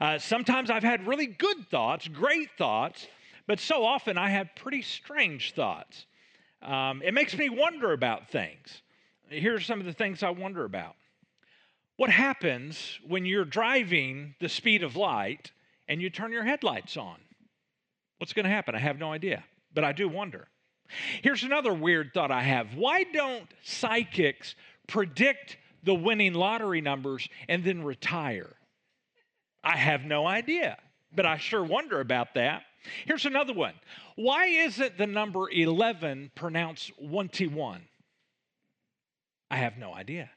Uh, 0.00 0.18
sometimes 0.18 0.70
I've 0.70 0.84
had 0.84 1.06
really 1.06 1.26
good 1.26 1.68
thoughts, 1.70 2.06
great 2.06 2.50
thoughts, 2.56 3.06
but 3.46 3.58
so 3.58 3.84
often 3.84 4.16
I 4.16 4.30
have 4.30 4.54
pretty 4.54 4.82
strange 4.82 5.54
thoughts. 5.54 6.06
Um, 6.62 7.02
it 7.02 7.14
makes 7.14 7.36
me 7.36 7.48
wonder 7.48 7.92
about 7.92 8.30
things. 8.30 8.82
Here's 9.28 9.66
some 9.66 9.80
of 9.80 9.86
the 9.86 9.92
things 9.92 10.22
I 10.22 10.30
wonder 10.30 10.64
about. 10.64 10.94
What 11.96 12.10
happens 12.10 13.00
when 13.06 13.26
you're 13.26 13.44
driving 13.44 14.34
the 14.40 14.48
speed 14.48 14.84
of 14.84 14.94
light 14.94 15.50
and 15.88 16.00
you 16.00 16.10
turn 16.10 16.32
your 16.32 16.44
headlights 16.44 16.96
on? 16.96 17.16
What's 18.18 18.32
going 18.32 18.44
to 18.44 18.50
happen? 18.50 18.74
I 18.74 18.78
have 18.78 18.98
no 18.98 19.12
idea, 19.12 19.42
but 19.74 19.82
I 19.82 19.92
do 19.92 20.08
wonder. 20.08 20.48
Here's 21.22 21.42
another 21.42 21.74
weird 21.74 22.12
thought 22.14 22.30
I 22.30 22.42
have. 22.42 22.74
Why 22.74 23.02
don't 23.02 23.48
psychics 23.62 24.54
predict 24.86 25.58
the 25.82 25.94
winning 25.94 26.34
lottery 26.34 26.80
numbers 26.80 27.28
and 27.48 27.64
then 27.64 27.82
retire? 27.82 28.57
I 29.62 29.76
have 29.76 30.04
no 30.04 30.26
idea, 30.26 30.78
but 31.14 31.26
I 31.26 31.38
sure 31.38 31.62
wonder 31.62 32.00
about 32.00 32.34
that. 32.34 32.62
Here's 33.04 33.26
another 33.26 33.52
one. 33.52 33.74
Why 34.16 34.46
isn't 34.46 34.96
the 34.96 35.06
number 35.06 35.50
11 35.50 36.32
pronounced 36.34 36.92
21? 36.98 37.82
I 39.50 39.56
have 39.56 39.78
no 39.78 39.94
idea, 39.94 40.30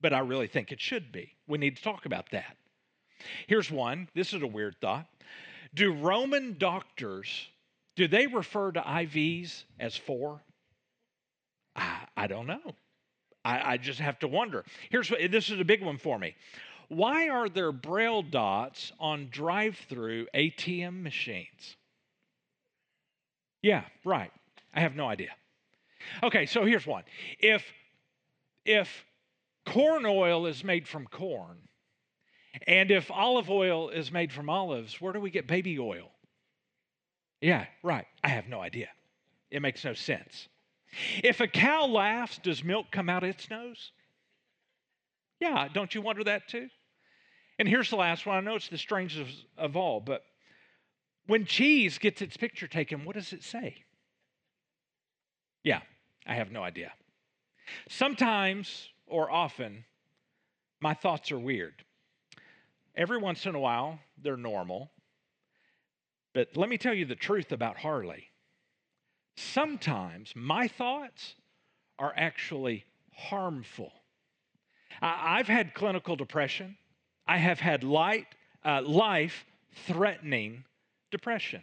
but 0.00 0.12
I 0.12 0.20
really 0.20 0.46
think 0.46 0.72
it 0.72 0.80
should 0.80 1.12
be. 1.12 1.34
We 1.46 1.58
need 1.58 1.76
to 1.76 1.82
talk 1.82 2.06
about 2.06 2.30
that. 2.30 2.56
Here's 3.46 3.70
one. 3.70 4.08
This 4.14 4.32
is 4.32 4.42
a 4.42 4.46
weird 4.46 4.76
thought. 4.80 5.06
Do 5.74 5.92
Roman 5.92 6.56
doctors 6.58 7.48
do 7.98 8.06
they 8.06 8.28
refer 8.28 8.70
to 8.70 8.80
IVs 8.80 9.64
as 9.80 9.96
four? 9.96 10.40
I, 11.74 12.06
I 12.16 12.26
don't 12.28 12.46
know. 12.46 12.76
I, 13.44 13.72
I 13.72 13.76
just 13.76 13.98
have 13.98 14.20
to 14.20 14.28
wonder. 14.28 14.64
Here's 14.88 15.08
this 15.08 15.50
is 15.50 15.58
a 15.58 15.64
big 15.64 15.82
one 15.82 15.98
for 15.98 16.16
me. 16.16 16.36
Why 16.88 17.28
are 17.28 17.48
there 17.48 17.70
braille 17.70 18.22
dots 18.22 18.92
on 18.98 19.28
drive 19.30 19.76
through 19.88 20.26
ATM 20.34 21.02
machines? 21.02 21.76
Yeah, 23.62 23.84
right. 24.04 24.32
I 24.74 24.80
have 24.80 24.96
no 24.96 25.06
idea. 25.06 25.30
Okay, 26.22 26.46
so 26.46 26.64
here's 26.64 26.86
one. 26.86 27.04
If 27.38 27.64
if 28.64 29.04
corn 29.66 30.06
oil 30.06 30.46
is 30.46 30.64
made 30.64 30.86
from 30.86 31.06
corn, 31.06 31.58
and 32.66 32.90
if 32.90 33.10
olive 33.10 33.50
oil 33.50 33.90
is 33.90 34.10
made 34.10 34.32
from 34.32 34.48
olives, 34.48 35.00
where 35.00 35.12
do 35.12 35.20
we 35.20 35.30
get 35.30 35.46
baby 35.46 35.78
oil? 35.78 36.10
Yeah, 37.40 37.66
right. 37.82 38.06
I 38.24 38.28
have 38.28 38.48
no 38.48 38.60
idea. 38.60 38.88
It 39.50 39.62
makes 39.62 39.84
no 39.84 39.94
sense. 39.94 40.48
If 41.22 41.40
a 41.40 41.46
cow 41.46 41.86
laughs, 41.86 42.38
does 42.38 42.64
milk 42.64 42.86
come 42.90 43.08
out 43.08 43.24
its 43.24 43.50
nose? 43.50 43.92
Yeah, 45.40 45.68
don't 45.72 45.94
you 45.94 46.02
wonder 46.02 46.24
that 46.24 46.48
too? 46.48 46.68
And 47.58 47.68
here's 47.68 47.90
the 47.90 47.96
last 47.96 48.24
one. 48.26 48.36
I 48.36 48.40
know 48.40 48.56
it's 48.56 48.68
the 48.68 48.78
strangest 48.78 49.44
of 49.56 49.76
all, 49.76 50.00
but 50.00 50.22
when 51.26 51.44
cheese 51.44 51.98
gets 51.98 52.22
its 52.22 52.36
picture 52.36 52.68
taken, 52.68 53.04
what 53.04 53.16
does 53.16 53.32
it 53.32 53.42
say? 53.42 53.84
Yeah, 55.64 55.80
I 56.26 56.34
have 56.34 56.52
no 56.52 56.62
idea. 56.62 56.92
Sometimes 57.88 58.88
or 59.06 59.30
often, 59.30 59.84
my 60.80 60.94
thoughts 60.94 61.32
are 61.32 61.38
weird. 61.38 61.84
Every 62.94 63.18
once 63.18 63.44
in 63.46 63.54
a 63.54 63.60
while, 63.60 63.98
they're 64.22 64.36
normal. 64.36 64.90
But 66.34 66.56
let 66.56 66.68
me 66.68 66.78
tell 66.78 66.94
you 66.94 67.04
the 67.04 67.16
truth 67.16 67.52
about 67.52 67.76
Harley. 67.76 68.28
Sometimes 69.36 70.32
my 70.34 70.68
thoughts 70.68 71.34
are 71.98 72.12
actually 72.16 72.84
harmful. 73.12 73.92
I've 75.00 75.48
had 75.48 75.74
clinical 75.74 76.16
depression. 76.16 76.76
I 77.28 77.36
have 77.36 77.60
had 77.60 77.84
light, 77.84 78.26
uh, 78.64 78.82
life 78.82 79.44
threatening 79.86 80.64
depression. 81.10 81.62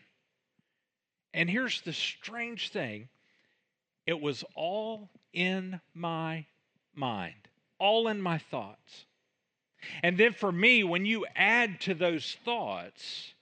And 1.33 1.49
here's 1.49 1.81
the 1.81 1.91
strange 1.91 2.69
thing 2.69 3.09
it 4.05 4.21
was 4.21 4.43
all 4.55 5.09
in 5.33 5.81
my 5.95 6.45
mind, 6.93 7.49
all 7.79 8.07
in 8.07 8.21
my 8.21 8.37
thoughts. 8.37 9.05
And 10.03 10.17
then 10.17 10.33
for 10.33 10.51
me, 10.51 10.83
when 10.83 11.05
you 11.05 11.25
add 11.35 11.81
to 11.81 11.93
those 11.93 12.37
thoughts, 12.45 13.33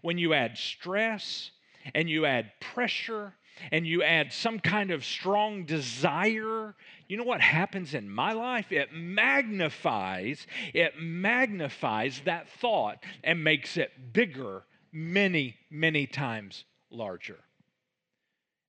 when 0.00 0.16
you 0.16 0.32
add 0.32 0.56
stress 0.56 1.50
and 1.94 2.08
you 2.08 2.24
add 2.24 2.52
pressure 2.60 3.34
and 3.72 3.86
you 3.86 4.02
add 4.02 4.32
some 4.32 4.58
kind 4.58 4.90
of 4.90 5.04
strong 5.04 5.64
desire, 5.64 6.74
you 7.08 7.16
know 7.16 7.24
what 7.24 7.40
happens 7.40 7.94
in 7.94 8.08
my 8.08 8.32
life? 8.32 8.72
It 8.72 8.92
magnifies, 8.92 10.46
it 10.72 10.94
magnifies 10.98 12.20
that 12.24 12.48
thought 12.48 13.02
and 13.22 13.44
makes 13.44 13.76
it 13.76 14.12
bigger 14.12 14.64
many, 14.92 15.56
many 15.70 16.06
times 16.06 16.64
larger. 16.90 17.38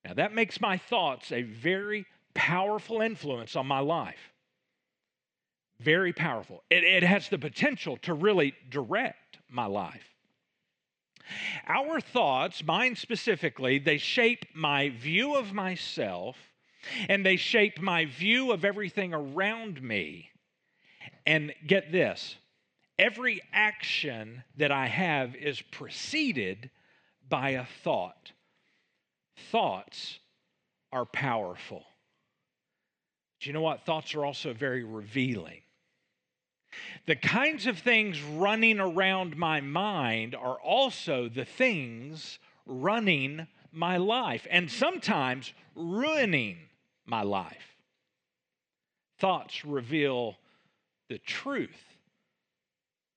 Now, 0.03 0.13
that 0.15 0.33
makes 0.33 0.61
my 0.61 0.77
thoughts 0.77 1.31
a 1.31 1.41
very 1.41 2.05
powerful 2.33 3.01
influence 3.01 3.55
on 3.55 3.65
my 3.65 3.79
life. 3.79 4.33
Very 5.79 6.13
powerful. 6.13 6.63
It, 6.69 6.83
it 6.83 7.03
has 7.03 7.29
the 7.29 7.39
potential 7.39 7.97
to 8.03 8.13
really 8.13 8.53
direct 8.69 9.39
my 9.49 9.65
life. 9.65 10.13
Our 11.67 11.99
thoughts, 11.99 12.63
mine 12.63 12.95
specifically, 12.95 13.79
they 13.79 13.97
shape 13.97 14.45
my 14.53 14.89
view 14.89 15.35
of 15.35 15.53
myself 15.53 16.37
and 17.09 17.25
they 17.25 17.35
shape 17.35 17.81
my 17.81 18.05
view 18.05 18.51
of 18.51 18.65
everything 18.65 19.13
around 19.13 19.81
me. 19.81 20.29
And 21.25 21.53
get 21.65 21.91
this 21.91 22.35
every 22.97 23.41
action 23.51 24.43
that 24.57 24.71
I 24.71 24.87
have 24.87 25.35
is 25.35 25.61
preceded 25.61 26.69
by 27.27 27.51
a 27.51 27.65
thought. 27.83 28.31
Thoughts 29.51 30.19
are 30.91 31.05
powerful. 31.05 31.83
Do 33.39 33.49
you 33.49 33.53
know 33.53 33.61
what? 33.61 33.85
Thoughts 33.85 34.15
are 34.15 34.23
also 34.23 34.53
very 34.53 34.83
revealing. 34.83 35.61
The 37.05 37.15
kinds 37.15 37.67
of 37.67 37.79
things 37.79 38.21
running 38.21 38.79
around 38.79 39.37
my 39.37 39.61
mind 39.61 40.35
are 40.35 40.59
also 40.59 41.29
the 41.29 41.45
things 41.45 42.39
running 42.65 43.47
my 43.71 43.97
life 43.97 44.47
and 44.49 44.71
sometimes 44.71 45.53
ruining 45.75 46.57
my 47.05 47.23
life. 47.23 47.77
Thoughts 49.19 49.65
reveal 49.65 50.35
the 51.09 51.19
truth 51.19 51.97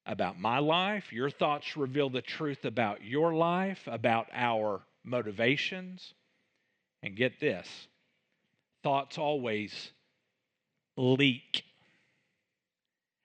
about 0.07 0.39
my 0.39 0.59
life. 0.59 1.13
Your 1.13 1.31
thoughts 1.31 1.77
reveal 1.77 2.11
the 2.11 2.23
truth 2.23 2.65
about 2.65 3.05
your 3.05 3.35
life, 3.35 3.83
about 3.87 4.29
our 4.33 4.83
motivations. 5.05 6.15
And 7.03 7.17
get 7.17 7.41
this 7.41 7.69
thoughts 8.83 9.19
always 9.19 9.93
leak 10.97 11.65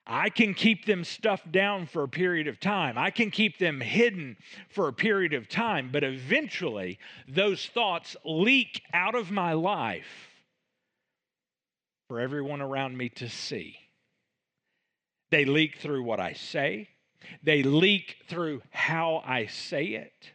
I 0.06 0.28
can 0.28 0.52
keep 0.52 0.84
them 0.84 1.02
stuffed 1.02 1.50
down 1.50 1.86
for 1.86 2.02
a 2.02 2.08
period 2.08 2.46
of 2.46 2.60
time. 2.60 2.98
I 2.98 3.10
can 3.10 3.30
keep 3.30 3.58
them 3.58 3.80
hidden 3.80 4.36
for 4.68 4.88
a 4.88 4.92
period 4.92 5.32
of 5.32 5.48
time, 5.48 5.88
but 5.90 6.04
eventually 6.04 6.98
those 7.26 7.66
thoughts 7.66 8.14
leak 8.24 8.82
out 8.92 9.14
of 9.14 9.30
my 9.30 9.54
life 9.54 10.04
for 12.14 12.20
everyone 12.20 12.60
around 12.60 12.96
me 12.96 13.08
to 13.08 13.28
see. 13.28 13.76
They 15.32 15.44
leak 15.44 15.78
through 15.80 16.04
what 16.04 16.20
I 16.20 16.34
say, 16.34 16.88
they 17.42 17.64
leak 17.64 18.18
through 18.28 18.62
how 18.70 19.20
I 19.26 19.46
say 19.46 19.86
it, 19.86 20.30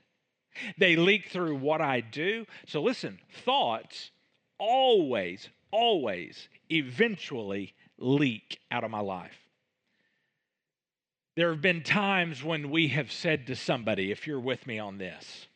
they 0.77 0.97
leak 0.97 1.29
through 1.29 1.55
what 1.55 1.79
I 1.79 2.01
do. 2.01 2.45
So 2.67 2.81
listen, 2.81 3.17
thoughts 3.45 4.11
always, 4.57 5.47
always, 5.71 6.49
eventually 6.69 7.73
leak 7.97 8.59
out 8.69 8.83
of 8.83 8.91
my 8.91 8.99
life. 8.99 9.39
There 11.37 11.49
have 11.49 11.61
been 11.61 11.83
times 11.83 12.43
when 12.43 12.71
we 12.71 12.89
have 12.89 13.09
said 13.09 13.47
to 13.47 13.55
somebody, 13.55 14.11
if 14.11 14.27
you're 14.27 14.37
with 14.37 14.67
me 14.67 14.79
on 14.79 14.97
this, 14.97 15.47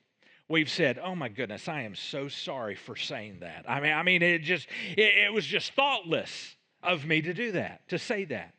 we've 0.49 0.69
said, 0.69 0.99
"Oh 0.99 1.15
my 1.15 1.29
goodness, 1.29 1.67
I 1.67 1.81
am 1.81 1.95
so 1.95 2.27
sorry 2.27 2.75
for 2.75 2.95
saying 2.95 3.39
that." 3.41 3.65
I 3.67 3.79
mean, 3.79 3.93
I 3.93 4.03
mean, 4.03 4.21
it 4.21 4.39
just 4.39 4.67
it, 4.97 5.25
it 5.25 5.33
was 5.33 5.45
just 5.45 5.73
thoughtless 5.73 6.55
of 6.81 7.05
me 7.05 7.21
to 7.21 7.33
do 7.33 7.53
that, 7.53 7.87
to 7.89 7.97
say 7.97 8.25
that. 8.25 8.53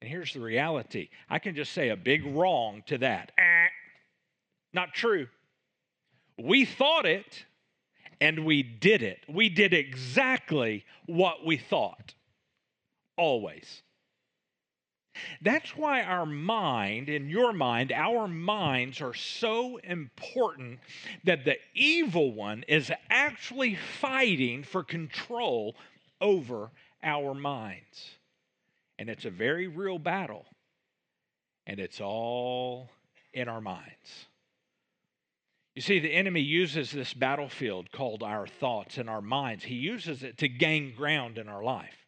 And 0.00 0.10
here's 0.10 0.32
the 0.32 0.40
reality: 0.40 1.08
I 1.28 1.38
can 1.38 1.54
just 1.54 1.72
say 1.72 1.90
a 1.90 1.96
big 1.96 2.24
wrong 2.26 2.82
to 2.86 2.98
that. 2.98 3.32
Eh, 3.38 3.68
not 4.72 4.94
true. 4.94 5.28
We 6.38 6.64
thought 6.64 7.06
it, 7.06 7.44
and 8.20 8.44
we 8.44 8.62
did 8.62 9.02
it. 9.02 9.18
We 9.28 9.48
did 9.48 9.74
exactly 9.74 10.84
what 11.06 11.44
we 11.44 11.56
thought. 11.56 12.14
Always. 13.16 13.82
That's 15.40 15.76
why 15.76 16.02
our 16.02 16.26
mind, 16.26 17.08
in 17.08 17.28
your 17.28 17.52
mind, 17.52 17.92
our 17.92 18.28
minds 18.28 19.00
are 19.00 19.14
so 19.14 19.78
important 19.78 20.80
that 21.24 21.44
the 21.44 21.56
evil 21.74 22.32
one 22.32 22.64
is 22.68 22.92
actually 23.10 23.74
fighting 23.74 24.62
for 24.62 24.82
control 24.82 25.76
over 26.20 26.70
our 27.02 27.34
minds. 27.34 28.16
And 28.98 29.08
it's 29.08 29.24
a 29.24 29.30
very 29.30 29.66
real 29.66 29.98
battle. 29.98 30.46
And 31.66 31.80
it's 31.80 32.00
all 32.00 32.90
in 33.32 33.48
our 33.48 33.60
minds. 33.60 34.26
You 35.74 35.82
see, 35.82 36.00
the 36.00 36.12
enemy 36.12 36.42
uses 36.42 36.90
this 36.90 37.14
battlefield 37.14 37.90
called 37.92 38.22
our 38.22 38.46
thoughts 38.46 38.98
and 38.98 39.08
our 39.08 39.22
minds, 39.22 39.64
he 39.64 39.74
uses 39.74 40.22
it 40.22 40.38
to 40.38 40.48
gain 40.48 40.94
ground 40.94 41.38
in 41.38 41.48
our 41.48 41.62
life. 41.62 42.01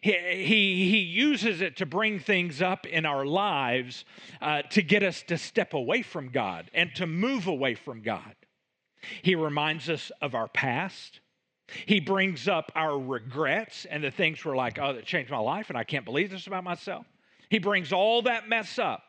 He, 0.00 0.12
he, 0.44 0.98
uses 0.98 1.60
it 1.60 1.76
to 1.76 1.86
bring 1.86 2.18
things 2.18 2.60
up 2.60 2.86
in 2.86 3.06
our 3.06 3.24
lives 3.24 4.04
uh, 4.40 4.62
to 4.70 4.82
get 4.82 5.02
us 5.02 5.22
to 5.28 5.38
step 5.38 5.74
away 5.74 6.02
from 6.02 6.28
God 6.28 6.70
and 6.74 6.94
to 6.96 7.06
move 7.06 7.46
away 7.46 7.74
from 7.74 8.02
God. 8.02 8.34
He 9.22 9.34
reminds 9.34 9.88
us 9.88 10.10
of 10.20 10.34
our 10.34 10.48
past. 10.48 11.20
He 11.86 12.00
brings 12.00 12.48
up 12.48 12.70
our 12.74 12.98
regrets 12.98 13.86
and 13.86 14.02
the 14.04 14.10
things 14.10 14.44
we're 14.44 14.56
like, 14.56 14.78
oh, 14.78 14.92
that 14.92 15.06
changed 15.06 15.30
my 15.30 15.38
life 15.38 15.70
and 15.70 15.78
I 15.78 15.84
can't 15.84 16.04
believe 16.04 16.30
this 16.30 16.46
about 16.46 16.64
myself. 16.64 17.06
He 17.48 17.58
brings 17.58 17.92
all 17.92 18.22
that 18.22 18.48
mess 18.48 18.78
up. 18.78 19.02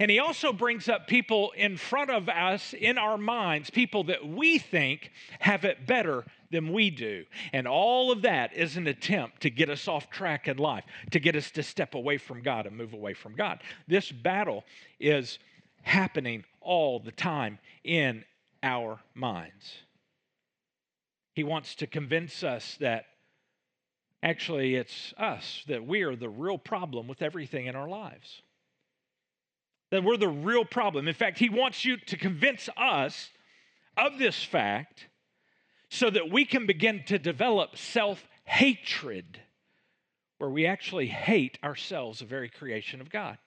And 0.00 0.10
he 0.10 0.18
also 0.18 0.52
brings 0.52 0.88
up 0.88 1.06
people 1.06 1.52
in 1.56 1.76
front 1.76 2.10
of 2.10 2.28
us 2.28 2.74
in 2.74 2.98
our 2.98 3.16
minds, 3.16 3.70
people 3.70 4.04
that 4.04 4.26
we 4.26 4.58
think 4.58 5.12
have 5.38 5.64
it 5.64 5.86
better 5.86 6.24
than 6.50 6.72
we 6.72 6.90
do. 6.90 7.24
And 7.52 7.68
all 7.68 8.10
of 8.10 8.22
that 8.22 8.52
is 8.54 8.76
an 8.76 8.86
attempt 8.86 9.42
to 9.42 9.50
get 9.50 9.70
us 9.70 9.86
off 9.86 10.10
track 10.10 10.48
in 10.48 10.56
life, 10.56 10.84
to 11.12 11.20
get 11.20 11.36
us 11.36 11.50
to 11.52 11.62
step 11.62 11.94
away 11.94 12.18
from 12.18 12.42
God 12.42 12.66
and 12.66 12.76
move 12.76 12.92
away 12.92 13.14
from 13.14 13.36
God. 13.36 13.60
This 13.86 14.10
battle 14.10 14.64
is 14.98 15.38
happening 15.82 16.44
all 16.60 16.98
the 16.98 17.12
time 17.12 17.58
in 17.84 18.24
our 18.62 18.98
minds. 19.14 19.74
He 21.34 21.44
wants 21.44 21.76
to 21.76 21.86
convince 21.86 22.42
us 22.42 22.76
that 22.80 23.04
actually 24.24 24.74
it's 24.74 25.14
us, 25.16 25.62
that 25.68 25.86
we 25.86 26.02
are 26.02 26.16
the 26.16 26.28
real 26.28 26.58
problem 26.58 27.06
with 27.06 27.22
everything 27.22 27.66
in 27.66 27.76
our 27.76 27.88
lives 27.88 28.42
that 29.90 30.04
we're 30.04 30.16
the 30.16 30.28
real 30.28 30.64
problem. 30.64 31.08
In 31.08 31.14
fact, 31.14 31.38
he 31.38 31.48
wants 31.48 31.84
you 31.84 31.96
to 31.96 32.16
convince 32.16 32.68
us 32.76 33.30
of 33.96 34.18
this 34.18 34.42
fact 34.42 35.08
so 35.90 36.10
that 36.10 36.30
we 36.30 36.44
can 36.44 36.66
begin 36.66 37.02
to 37.06 37.18
develop 37.18 37.76
self 37.76 38.26
hatred, 38.44 39.40
where 40.38 40.50
we 40.50 40.66
actually 40.66 41.06
hate 41.06 41.58
ourselves, 41.62 42.20
the 42.20 42.24
very 42.24 42.48
creation 42.48 43.00
of 43.00 43.10
God. 43.10 43.38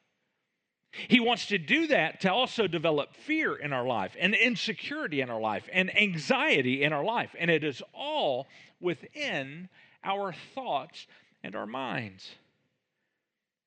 He 0.91 1.19
wants 1.19 1.45
to 1.47 1.57
do 1.57 1.87
that 1.87 2.21
to 2.21 2.33
also 2.33 2.67
develop 2.67 3.15
fear 3.15 3.55
in 3.55 3.71
our 3.71 3.85
life 3.85 4.15
and 4.19 4.35
insecurity 4.35 5.21
in 5.21 5.29
our 5.29 5.39
life 5.39 5.69
and 5.71 5.95
anxiety 5.95 6.83
in 6.83 6.91
our 6.91 7.03
life. 7.03 7.33
And 7.39 7.49
it 7.49 7.63
is 7.63 7.81
all 7.93 8.47
within 8.81 9.69
our 10.03 10.33
thoughts 10.53 11.07
and 11.43 11.55
our 11.55 11.65
minds. 11.65 12.31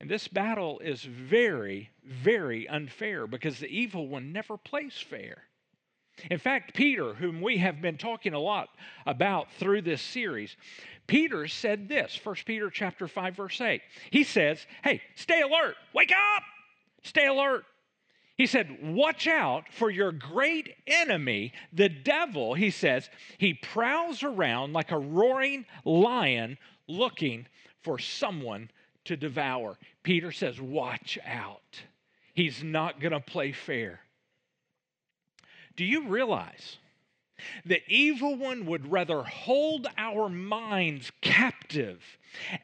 And 0.04 0.10
this 0.10 0.28
battle 0.28 0.80
is 0.80 1.02
very, 1.02 1.88
very 2.04 2.68
unfair 2.68 3.26
because 3.26 3.58
the 3.58 3.68
evil 3.68 4.06
one 4.06 4.32
never 4.32 4.58
plays 4.58 4.92
fair. 4.92 5.44
In 6.30 6.38
fact, 6.38 6.74
Peter, 6.74 7.14
whom 7.14 7.40
we 7.40 7.56
have 7.56 7.80
been 7.80 7.96
talking 7.96 8.34
a 8.34 8.38
lot 8.38 8.68
about 9.06 9.50
through 9.52 9.80
this 9.80 10.02
series, 10.02 10.58
Peter 11.06 11.48
said 11.48 11.88
this, 11.88 12.20
1 12.22 12.36
Peter 12.44 12.68
chapter 12.68 13.08
5 13.08 13.34
verse 13.34 13.58
8. 13.58 13.80
He 14.10 14.24
says, 14.24 14.66
"Hey, 14.82 15.00
stay 15.14 15.40
alert. 15.40 15.76
Wake 15.94 16.12
up. 16.12 16.42
Stay 17.02 17.26
alert." 17.26 17.64
He 18.36 18.44
said, 18.44 18.76
Watch 18.82 19.26
out 19.26 19.72
for 19.72 19.88
your 19.88 20.12
great 20.12 20.68
enemy, 20.86 21.54
the 21.72 21.88
devil. 21.88 22.52
He 22.52 22.70
says, 22.70 23.08
He 23.38 23.54
prowls 23.54 24.22
around 24.22 24.74
like 24.74 24.90
a 24.90 24.98
roaring 24.98 25.64
lion 25.86 26.58
looking 26.86 27.46
for 27.80 27.98
someone 27.98 28.68
to 29.04 29.16
devour. 29.16 29.78
Peter 30.04 30.30
says, 30.30 30.60
Watch 30.60 31.18
out. 31.26 31.82
He's 32.34 32.62
not 32.62 33.00
going 33.00 33.12
to 33.12 33.20
play 33.20 33.50
fair. 33.50 34.00
Do 35.76 35.84
you 35.84 36.08
realize 36.08 36.78
the 37.64 37.82
evil 37.88 38.36
one 38.36 38.64
would 38.66 38.90
rather 38.90 39.22
hold 39.22 39.88
our 39.98 40.28
minds 40.28 41.10
captive 41.20 42.00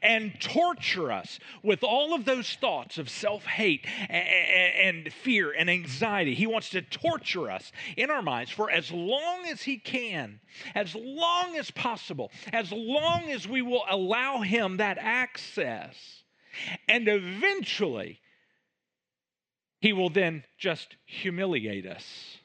and 0.01 0.41
torture 0.41 1.11
us 1.11 1.39
with 1.63 1.83
all 1.83 2.15
of 2.15 2.25
those 2.25 2.55
thoughts 2.55 2.99
of 2.99 3.09
self 3.09 3.45
hate 3.45 3.85
and 4.09 5.13
fear 5.13 5.53
and 5.53 5.69
anxiety. 5.69 6.35
He 6.35 6.47
wants 6.47 6.71
to 6.71 6.83
torture 6.83 7.51
us 7.51 7.73
in 7.97 8.11
our 8.11 8.23
minds 8.23 8.51
for 8.51 8.71
as 8.71 8.91
long 8.91 9.47
as 9.47 9.63
He 9.63 9.79
can, 9.79 10.41
as 10.75 10.95
long 10.95 11.57
as 11.57 11.71
possible, 11.71 12.31
as 12.53 12.71
long 12.73 13.31
as 13.31 13.49
we 13.49 13.63
will 13.63 13.85
allow 13.89 14.41
Him 14.41 14.77
that 14.77 14.99
access. 14.99 16.20
And 16.89 17.09
eventually, 17.09 18.21
he 19.81 19.93
will 19.93 20.11
then 20.11 20.45
just 20.59 20.97
humiliate 21.07 21.87
us 21.87 22.39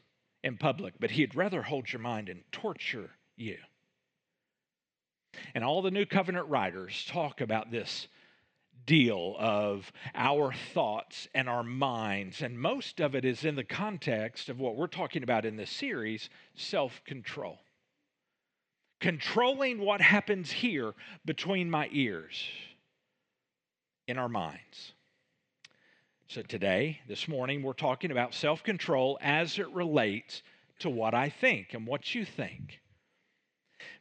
in 0.43 0.57
public, 0.57 0.93
but 0.99 1.11
he'd 1.11 1.35
rather 1.35 1.61
hold 1.61 1.91
your 1.91 2.01
mind 2.01 2.29
and 2.29 2.43
torture 2.51 3.11
you. 3.35 3.57
And 5.53 5.63
all 5.63 5.81
the 5.81 5.91
New 5.91 6.05
Covenant 6.05 6.47
writers 6.47 7.05
talk 7.09 7.41
about 7.41 7.71
this 7.71 8.07
deal 8.85 9.35
of 9.39 9.91
our 10.13 10.53
thoughts 10.73 11.27
and 11.33 11.49
our 11.49 11.63
minds, 11.63 12.41
and 12.41 12.59
most 12.59 13.01
of 13.01 13.15
it 13.15 13.25
is 13.25 13.43
in 13.43 13.55
the 13.55 13.63
context 13.63 14.47
of 14.49 14.59
what 14.59 14.75
we're 14.75 14.87
talking 14.87 15.23
about 15.23 15.45
in 15.45 15.55
this 15.55 15.71
series 15.71 16.29
self 16.55 17.01
control. 17.05 17.59
Controlling 19.01 19.79
what 19.79 20.01
happens 20.01 20.51
here 20.51 20.93
between 21.25 21.69
my 21.69 21.89
ears 21.91 22.47
in 24.07 24.17
our 24.17 24.29
minds. 24.29 24.93
So, 26.27 26.41
today, 26.41 27.01
this 27.07 27.27
morning, 27.27 27.61
we're 27.61 27.73
talking 27.73 28.11
about 28.11 28.33
self 28.33 28.63
control 28.63 29.17
as 29.21 29.59
it 29.59 29.69
relates 29.71 30.41
to 30.79 30.89
what 30.89 31.13
I 31.13 31.29
think 31.29 31.73
and 31.73 31.85
what 31.85 32.15
you 32.15 32.25
think. 32.25 32.81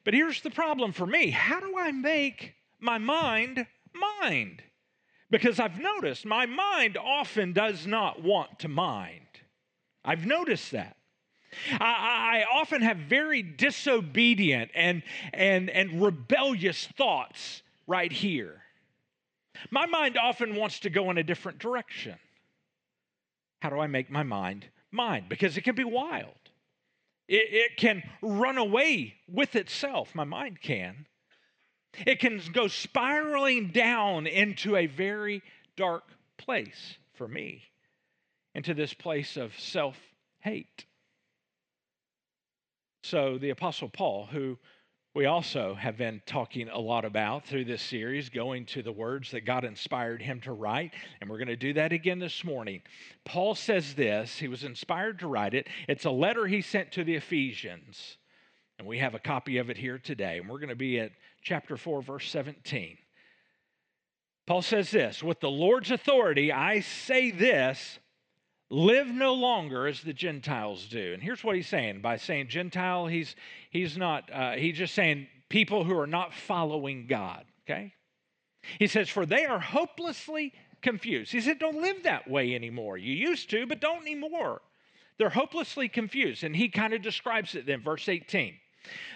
But 0.05 0.15
here's 0.15 0.41
the 0.41 0.51
problem 0.51 0.93
for 0.93 1.07
me 1.07 1.31
how 1.31 1.61
do 1.61 1.77
I 1.79 1.93
make 1.93 2.55
my 2.81 2.99
mind 2.99 3.67
mind? 3.95 4.63
Because 5.31 5.61
I've 5.61 5.79
noticed 5.79 6.25
my 6.25 6.47
mind 6.47 6.97
often 6.97 7.53
does 7.53 7.87
not 7.87 8.23
want 8.23 8.61
to 8.61 8.69
mind. 8.69 9.21
I've 10.05 10.27
noticed 10.27 10.73
that. 10.73 10.97
I, 11.73 12.45
I, 12.45 12.59
often 12.61 12.83
have 12.83 12.97
very 12.97 13.41
disobedient 13.41 14.73
and, 14.75 15.03
and, 15.33 15.71
and 15.71 16.03
rebellious 16.03 16.87
thoughts 16.97 17.63
right 17.87 18.11
here. 18.11 18.64
My 19.71 19.87
mind 19.87 20.17
often 20.17 20.57
wants 20.57 20.81
to 20.81 20.91
go 20.91 21.11
in 21.11 21.19
a 21.19 21.23
different 21.23 21.59
direction. 21.59 22.17
How 23.61 23.71
do 23.71 23.79
I 23.79 23.87
make 23.87 24.11
my 24.11 24.23
mind 24.23 24.67
mine? 24.91 25.27
Because 25.29 25.57
it 25.57 25.63
can 25.63 25.75
be 25.75 25.85
wild. 25.85 26.35
It, 27.29 27.49
it 27.51 27.77
can 27.77 28.03
run 28.21 28.59
away 28.59 29.15
with 29.29 29.57
itself. 29.57 30.15
My 30.15 30.25
mind 30.25 30.61
can. 30.61 31.07
It 32.07 32.21
can 32.21 32.41
go 32.53 32.69
spiraling 32.69 33.69
down 33.69 34.27
into 34.27 34.77
a 34.77 34.87
very 34.87 35.43
dark 35.77 36.05
place 36.37 36.99
for 37.15 37.29
me, 37.29 37.63
into 38.55 38.75
this 38.75 38.93
place 38.93 39.37
of 39.37 39.59
self 39.59 39.97
hate. 40.41 40.85
So 43.05 43.39
the 43.39 43.51
Apostle 43.51 43.89
Paul, 43.89 44.27
who 44.27 44.59
we 45.15 45.27
also 45.27 45.75
have 45.75 45.97
been 45.97 46.21
talking 46.27 46.69
a 46.69 46.79
lot 46.79 47.05
about 47.05 47.47
through 47.47 47.67
this 47.67 47.83
series, 47.83 48.29
going 48.29 48.67
to 48.67 48.83
the 48.83 48.91
words 48.91 49.31
that 49.31 49.43
God 49.43 49.65
inspired 49.65 50.21
him 50.21 50.41
to 50.41 50.53
write. 50.53 50.93
And 51.21 51.31
we're 51.31 51.39
going 51.39 51.47
to 51.47 51.57
do 51.57 51.73
that 51.75 51.93
again 51.93 52.19
this 52.19 52.43
morning. 52.43 52.83
Paul 53.25 53.55
says 53.55 53.95
this, 53.95 54.37
he 54.37 54.49
was 54.49 54.65
inspired 54.65 55.21
to 55.21 55.29
write 55.29 55.55
it. 55.55 55.69
It's 55.87 56.05
a 56.05 56.11
letter 56.11 56.49
he 56.49 56.63
sent 56.63 56.91
to 56.93 57.05
the 57.05 57.15
Ephesians. 57.15 58.17
And 58.81 58.89
we 58.89 58.99
have 58.99 59.15
a 59.15 59.21
copy 59.21 59.59
of 59.59 59.71
it 59.71 59.77
here 59.77 59.99
today. 59.99 60.39
And 60.39 60.49
we're 60.49 60.59
going 60.59 60.69
to 60.71 60.75
be 60.75 60.99
at 60.99 61.13
chapter 61.43 61.77
4, 61.77 62.03
verse 62.03 62.29
17. 62.29 62.99
Paul 64.49 64.63
says 64.63 64.91
this 64.91 65.23
With 65.23 65.39
the 65.39 65.51
Lord's 65.51 65.93
authority, 65.93 66.51
I 66.51 66.81
say 66.81 67.31
this 67.31 68.01
live 68.71 69.07
no 69.09 69.35
longer 69.35 69.87
as 69.87 70.03
the 70.03 70.13
gentiles 70.13 70.87
do. 70.87 71.13
And 71.13 71.23
here's 71.23 71.45
what 71.45 71.57
he's 71.57 71.69
saying. 71.69 72.01
By 72.01 72.17
saying 72.17 72.49
gentile 72.49 73.07
he's 73.07 73.37
he's 73.71 73.97
not 73.97 74.31
uh, 74.33 74.53
he's 74.53 74.77
just 74.77 74.95
saying 74.95 75.29
people 75.49 75.85
who 75.85 75.99
are 75.99 76.07
not 76.07 76.35
following 76.35 77.07
god 77.07 77.45
okay? 77.65 77.95
He 78.79 78.87
says 78.87 79.09
for 79.09 79.27
they 79.27 79.45
are 79.45 79.61
hopelessly 79.61 80.53
confused. 80.83 81.33
He 81.33 81.41
said 81.41 81.59
don't 81.59 81.81
live 81.81 82.03
that 82.05 82.29
way 82.29 82.55
anymore. 82.55 82.99
You 82.99 83.15
used 83.15 83.51
to 83.51 83.67
but 83.67 83.81
don't 83.81 84.03
anymore. 84.03 84.63
They're 85.19 85.31
hopelessly 85.31 85.89
confused. 85.89 86.43
And 86.43 86.57
he 86.57 86.69
kind 86.69 86.93
of 86.93 87.03
describes 87.03 87.55
it 87.55 87.67
then 87.67 87.83
verse 87.83 88.09
18 88.09 88.55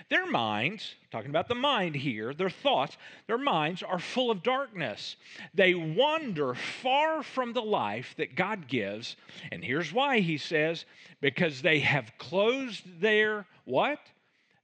their 0.09 0.27
minds, 0.27 0.95
talking 1.11 1.31
about 1.31 1.49
the 1.49 1.55
mind 1.55 1.95
here, 1.95 2.33
their 2.33 2.51
thoughts, 2.51 2.97
their 3.27 3.39
minds 3.39 3.83
are 3.83 3.99
full 3.99 4.31
of 4.31 4.43
darkness. 4.43 5.17
They 5.55 5.75
wander 5.75 6.55
far 6.55 7.23
from 7.23 7.53
the 7.53 7.63
life 7.63 8.15
that 8.17 8.35
God 8.35 8.69
gives. 8.69 9.17
And 9.53 9.63
here's 9.63 9.93
why 9.93 10.21
he 10.21 10.39
says, 10.39 10.85
because 11.21 11.61
they 11.61 11.81
have 11.81 12.11
closed 12.19 12.83
their 13.01 13.47
what? 13.65 14.01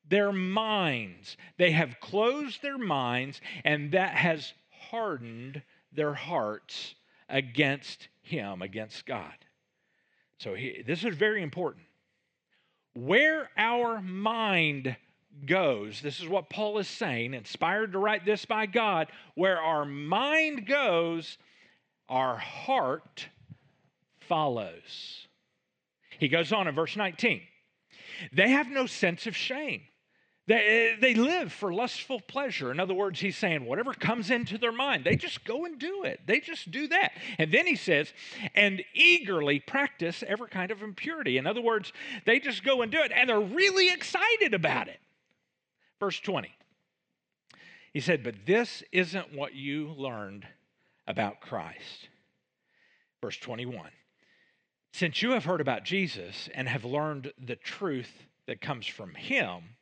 Their 0.08 0.32
minds. 0.32 1.36
They 1.58 1.72
have 1.72 2.00
closed 2.00 2.62
their 2.62 2.78
minds, 2.78 3.40
and 3.64 3.92
that 3.92 4.14
has 4.14 4.52
hardened 4.70 5.62
their 5.92 6.14
hearts 6.14 6.94
against 7.28 8.08
Him, 8.22 8.62
against 8.62 9.06
God. 9.06 9.34
So 10.38 10.54
he, 10.54 10.82
this 10.86 11.04
is 11.04 11.16
very 11.16 11.42
important. 11.42 11.84
Where 12.94 13.50
our 13.56 14.00
mind 14.00 14.96
goes, 15.46 16.00
this 16.00 16.20
is 16.20 16.28
what 16.28 16.48
Paul 16.48 16.78
is 16.78 16.88
saying, 16.88 17.34
inspired 17.34 17.92
to 17.92 17.98
write 17.98 18.24
this 18.24 18.44
by 18.44 18.66
God, 18.66 19.08
where 19.34 19.60
our 19.60 19.84
mind 19.84 20.66
goes, 20.66 21.38
our 22.08 22.36
heart 22.36 23.28
follows. 24.20 25.26
He 26.18 26.28
goes 26.28 26.52
on 26.52 26.68
in 26.68 26.74
verse 26.74 26.96
19. 26.96 27.42
They 28.32 28.50
have 28.50 28.68
no 28.68 28.86
sense 28.86 29.26
of 29.26 29.36
shame. 29.36 29.82
They, 30.46 31.14
live 31.16 31.52
for 31.52 31.72
lustful 31.72 32.20
pleasure. 32.20 32.70
In 32.70 32.78
other 32.78 32.92
words, 32.92 33.18
he's 33.18 33.36
saying 33.36 33.64
whatever 33.64 33.94
comes 33.94 34.30
into 34.30 34.58
their 34.58 34.72
mind, 34.72 35.04
they 35.04 35.16
just 35.16 35.42
go 35.44 35.64
and 35.64 35.78
do 35.78 36.04
it. 36.04 36.20
They 36.26 36.40
just 36.40 36.70
do 36.70 36.86
that. 36.88 37.12
And 37.38 37.50
then 37.50 37.66
he 37.66 37.76
says, 37.76 38.12
and 38.54 38.82
eagerly 38.92 39.60
practice 39.60 40.22
every 40.26 40.48
kind 40.48 40.70
of 40.70 40.82
impurity. 40.82 41.38
In 41.38 41.46
other 41.46 41.62
words, 41.62 41.94
they 42.26 42.40
just 42.40 42.62
go 42.62 42.82
and 42.82 42.92
do 42.92 42.98
it, 42.98 43.10
and 43.14 43.30
they're 43.30 43.40
really 43.40 43.90
excited 43.90 44.52
about 44.52 44.88
it. 44.88 45.00
Verse 45.98 46.20
20. 46.20 46.54
He 47.94 48.00
said, 48.00 48.22
But 48.22 48.44
this 48.44 48.82
isn't 48.92 49.34
what 49.34 49.54
you 49.54 49.94
learned 49.96 50.46
about 51.06 51.40
Christ. 51.40 52.08
Verse 53.22 53.38
21. 53.38 53.88
Since 54.92 55.22
you 55.22 55.30
have 55.30 55.46
heard 55.46 55.62
about 55.62 55.84
Jesus 55.84 56.50
and 56.54 56.68
have 56.68 56.84
learned 56.84 57.32
the 57.38 57.56
truth 57.56 58.26
that 58.46 58.60
comes 58.60 58.86
from 58.86 59.14
him, 59.14 59.76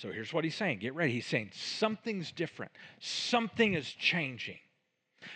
so 0.00 0.10
here's 0.10 0.32
what 0.32 0.44
he's 0.44 0.54
saying 0.54 0.78
get 0.78 0.94
ready. 0.94 1.12
He's 1.12 1.26
saying 1.26 1.50
something's 1.52 2.32
different, 2.32 2.72
something 3.00 3.74
is 3.74 3.86
changing, 3.86 4.58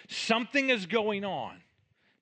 something 0.08 0.70
is 0.70 0.86
going 0.86 1.22
on. 1.24 1.56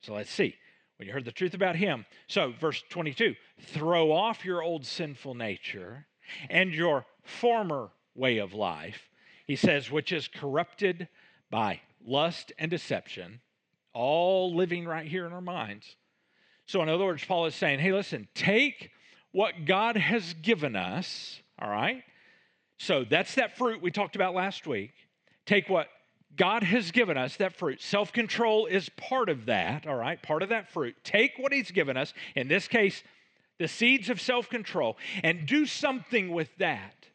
So 0.01 0.15
let's 0.15 0.31
see. 0.31 0.57
When 0.97 1.07
you 1.07 1.15
heard 1.15 1.25
the 1.25 1.31
truth 1.31 1.55
about 1.55 1.77
him, 1.77 2.05
so 2.27 2.53
verse 2.61 2.83
22 2.91 3.37
throw 3.61 4.11
off 4.11 4.45
your 4.45 4.61
old 4.61 4.85
sinful 4.85 5.35
nature 5.35 6.07
and 6.51 6.75
your 6.75 7.07
former 7.23 7.91
way 8.17 8.39
of 8.39 8.55
life, 8.55 9.09
he 9.47 9.55
says, 9.55 9.91
which 9.91 10.11
is 10.11 10.27
corrupted 10.27 11.09
by 11.49 11.81
lust 12.05 12.53
and 12.59 12.71
deception, 12.71 13.41
all 13.95 14.53
living 14.53 14.85
right 14.85 15.07
here 15.07 15.27
in 15.27 15.33
our 15.33 15.41
minds. 15.41 15.95
So, 16.67 16.83
in 16.83 16.89
other 16.89 17.05
words, 17.05 17.25
Paul 17.25 17.47
is 17.47 17.55
saying, 17.55 17.79
hey, 17.79 17.93
listen, 17.93 18.29
take 18.35 18.91
what 19.31 19.65
God 19.65 19.97
has 19.97 20.35
given 20.35 20.75
us, 20.75 21.41
all 21.59 21.71
right, 21.71 22.03
so 22.83 23.05
that's 23.05 23.37
that 23.37 23.57
fruit 23.57 23.81
we 23.81 23.93
talked 23.93 24.17
about 24.17 24.35
last 24.35 24.67
week. 24.67 24.91
Take 25.47 25.69
what 25.69 25.87
God 26.35 26.65
has 26.65 26.91
given 26.91 27.17
us, 27.17 27.37
that 27.37 27.55
fruit. 27.55 27.81
Self 27.81 28.13
control 28.13 28.67
is 28.67 28.89
part 28.89 29.29
of 29.29 29.47
that, 29.47 29.87
all 29.87 29.95
right? 29.95 30.21
Part 30.21 30.43
of 30.43 30.49
that 30.49 30.69
fruit. 30.69 30.97
Take 31.05 31.35
what 31.39 31.53
He's 31.53 31.71
given 31.71 31.97
us, 31.97 32.13
in 32.35 32.49
this 32.49 32.67
case, 32.67 33.05
the 33.61 33.69
seeds 33.69 34.11
of 34.11 34.21
self 34.21 34.49
control, 34.49 34.97
and 35.23 35.47
do 35.47 35.65
something 35.65 36.33
with 36.33 36.49
that. 36.59 37.07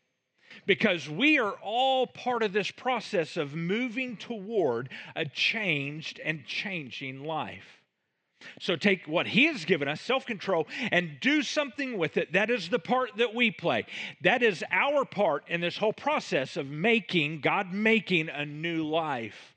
Because 0.66 1.10
we 1.10 1.38
are 1.38 1.56
all 1.62 2.08
part 2.08 2.44
of 2.44 2.54
this 2.54 2.72
process 2.72 3.36
of 3.36 3.54
moving 3.54 4.16
toward 4.16 4.90
a 5.18 5.26
changed 5.26 6.22
and 6.24 6.46
changing 6.46 7.26
life. 7.26 7.77
So 8.60 8.76
take 8.76 9.08
what 9.08 9.28
He 9.28 9.46
has 9.46 9.66
given 9.66 9.88
us, 9.88 10.02
self 10.02 10.26
control, 10.26 10.68
and 10.92 11.20
do 11.20 11.42
something 11.42 11.98
with 11.98 12.18
it. 12.18 12.34
That 12.34 12.50
is 12.50 12.70
the 12.70 12.80
part 12.80 13.12
that 13.18 13.34
we 13.34 13.52
play. 13.52 13.86
That 14.22 14.44
is 14.44 14.64
our 14.72 15.06
part 15.06 15.44
in 15.48 15.62
this 15.62 15.78
whole 15.78 15.94
process 15.94 16.58
of 16.58 16.68
making, 16.68 17.42
God 17.42 17.74
making 17.74 18.30
a 18.30 18.46
new 18.46 18.86
life. 18.86 19.56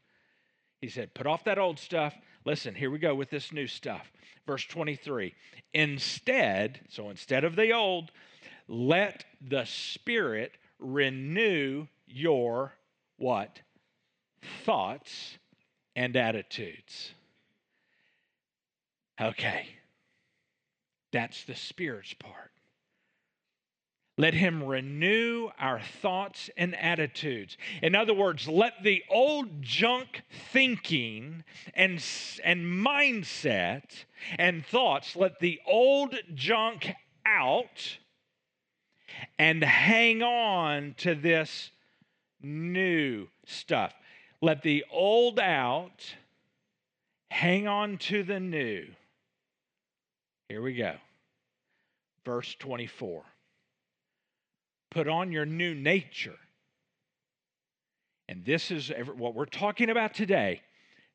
He 0.80 0.88
said, 0.88 1.14
Put 1.14 1.26
off 1.26 1.44
that 1.44 1.58
old 1.58 1.78
stuff. 1.78 2.14
Listen, 2.44 2.74
here 2.74 2.90
we 2.90 2.98
go 2.98 3.14
with 3.14 3.30
this 3.30 3.52
new 3.52 3.66
stuff. 3.66 4.10
Verse 4.46 4.64
23 4.64 5.34
Instead, 5.74 6.80
so 6.88 7.10
instead 7.10 7.44
of 7.44 7.56
the 7.56 7.72
old, 7.72 8.10
let 8.66 9.24
the 9.40 9.64
Spirit 9.64 10.52
renew 10.78 11.86
your 12.06 12.74
what? 13.18 13.60
Thoughts 14.64 15.38
and 15.94 16.16
attitudes. 16.16 17.12
Okay. 19.20 19.66
That's 21.12 21.44
the 21.44 21.54
Spirit's 21.54 22.14
part. 22.14 22.50
Let 24.16 24.34
Him 24.34 24.64
renew 24.64 25.48
our 25.58 25.80
thoughts 25.80 26.50
and 26.56 26.76
attitudes. 26.76 27.56
In 27.82 27.94
other 27.94 28.14
words, 28.14 28.48
let 28.48 28.82
the 28.82 29.02
old 29.10 29.62
junk 29.62 30.22
thinking 30.52 31.42
and, 31.74 32.04
and 32.44 32.64
mindset 32.66 34.04
and 34.38 34.64
thoughts, 34.64 35.16
let 35.16 35.40
the 35.40 35.58
old 35.66 36.14
junk 36.34 36.92
out 37.24 37.98
and 39.38 39.64
hang 39.64 40.22
on 40.22 40.94
to 40.98 41.14
this 41.14 41.70
new 42.42 43.28
stuff. 43.46 43.94
Let 44.42 44.62
the 44.62 44.84
old 44.90 45.38
out, 45.40 46.14
hang 47.30 47.66
on 47.66 47.98
to 47.98 48.22
the 48.22 48.40
new. 48.40 48.86
Here 50.50 50.60
we 50.60 50.74
go. 50.74 50.94
Verse 52.24 52.56
24. 52.58 53.22
Put 54.90 55.06
on 55.06 55.30
your 55.30 55.46
new 55.46 55.76
nature. 55.76 56.34
And 58.28 58.44
this 58.44 58.72
is 58.72 58.90
what 59.16 59.36
we're 59.36 59.44
talking 59.44 59.90
about 59.90 60.12
today. 60.12 60.62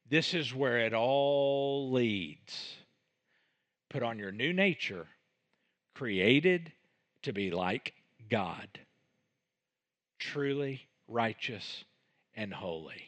This 0.09 0.33
is 0.33 0.55
where 0.55 0.77
it 0.77 0.93
all 0.93 1.91
leads. 1.91 2.75
Put 3.89 4.03
on 4.03 4.17
your 4.19 4.31
new 4.31 4.53
nature, 4.53 5.05
created 5.95 6.71
to 7.23 7.33
be 7.33 7.51
like 7.51 7.93
God, 8.29 8.69
truly 10.17 10.87
righteous 11.09 11.83
and 12.37 12.53
holy. 12.53 13.03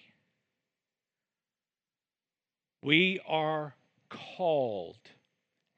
We 2.84 3.22
are 3.26 3.76
called 4.10 4.98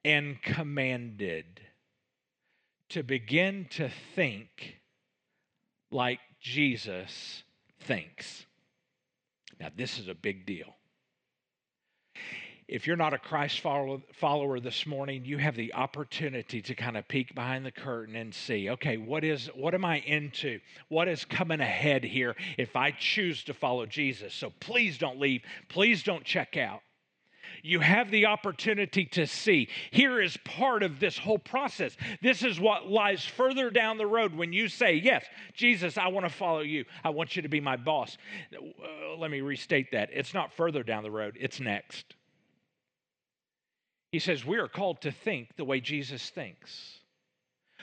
and 0.03 0.41
commanded 0.41 1.45
to 2.89 3.03
begin 3.03 3.67
to 3.71 3.89
think 4.15 4.77
like 5.91 6.19
Jesus 6.41 7.43
thinks. 7.81 8.45
Now, 9.59 9.69
this 9.75 9.99
is 9.99 10.07
a 10.07 10.15
big 10.15 10.45
deal. 10.45 10.75
If 12.67 12.85
you're 12.85 12.95
not 12.95 13.15
a 13.15 13.17
Christ 13.17 13.61
follower 13.61 14.59
this 14.59 14.85
morning, 14.85 15.25
you 15.25 15.39
have 15.39 15.55
the 15.55 15.73
opportunity 15.73 16.61
to 16.61 16.75
kind 16.75 16.97
of 16.97 17.07
peek 17.07 17.33
behind 17.33 17.65
the 17.65 17.71
curtain 17.71 18.15
and 18.15 18.33
see, 18.33 18.69
okay, 18.69 18.97
what 18.97 19.23
is 19.23 19.47
what 19.55 19.73
am 19.73 19.83
I 19.83 19.99
into? 20.01 20.59
What 20.87 21.07
is 21.07 21.25
coming 21.25 21.61
ahead 21.61 22.03
here 22.03 22.35
if 22.59 22.75
I 22.75 22.91
choose 22.91 23.43
to 23.45 23.55
follow 23.55 23.87
Jesus? 23.87 24.35
So 24.35 24.53
please 24.59 24.99
don't 24.99 25.19
leave. 25.19 25.41
Please 25.67 26.03
don't 26.03 26.23
check 26.23 26.57
out 26.57 26.81
you 27.63 27.79
have 27.79 28.11
the 28.11 28.25
opportunity 28.25 29.05
to 29.05 29.25
see. 29.27 29.67
Here 29.91 30.21
is 30.21 30.37
part 30.37 30.83
of 30.83 30.99
this 30.99 31.17
whole 31.17 31.39
process. 31.39 31.95
This 32.21 32.43
is 32.43 32.59
what 32.59 32.87
lies 32.87 33.25
further 33.25 33.69
down 33.69 33.97
the 33.97 34.07
road 34.07 34.35
when 34.35 34.53
you 34.53 34.67
say, 34.67 34.93
Yes, 34.93 35.25
Jesus, 35.53 35.97
I 35.97 36.07
want 36.07 36.25
to 36.25 36.33
follow 36.33 36.61
you. 36.61 36.85
I 37.03 37.09
want 37.09 37.35
you 37.35 37.41
to 37.41 37.49
be 37.49 37.59
my 37.59 37.77
boss. 37.77 38.17
Uh, 38.53 39.17
let 39.17 39.31
me 39.31 39.41
restate 39.41 39.91
that. 39.91 40.09
It's 40.13 40.33
not 40.33 40.53
further 40.53 40.83
down 40.83 41.03
the 41.03 41.11
road, 41.11 41.37
it's 41.39 41.59
next. 41.59 42.15
He 44.11 44.19
says, 44.19 44.45
We 44.45 44.57
are 44.57 44.67
called 44.67 45.01
to 45.01 45.11
think 45.11 45.55
the 45.55 45.65
way 45.65 45.79
Jesus 45.79 46.29
thinks. 46.29 46.99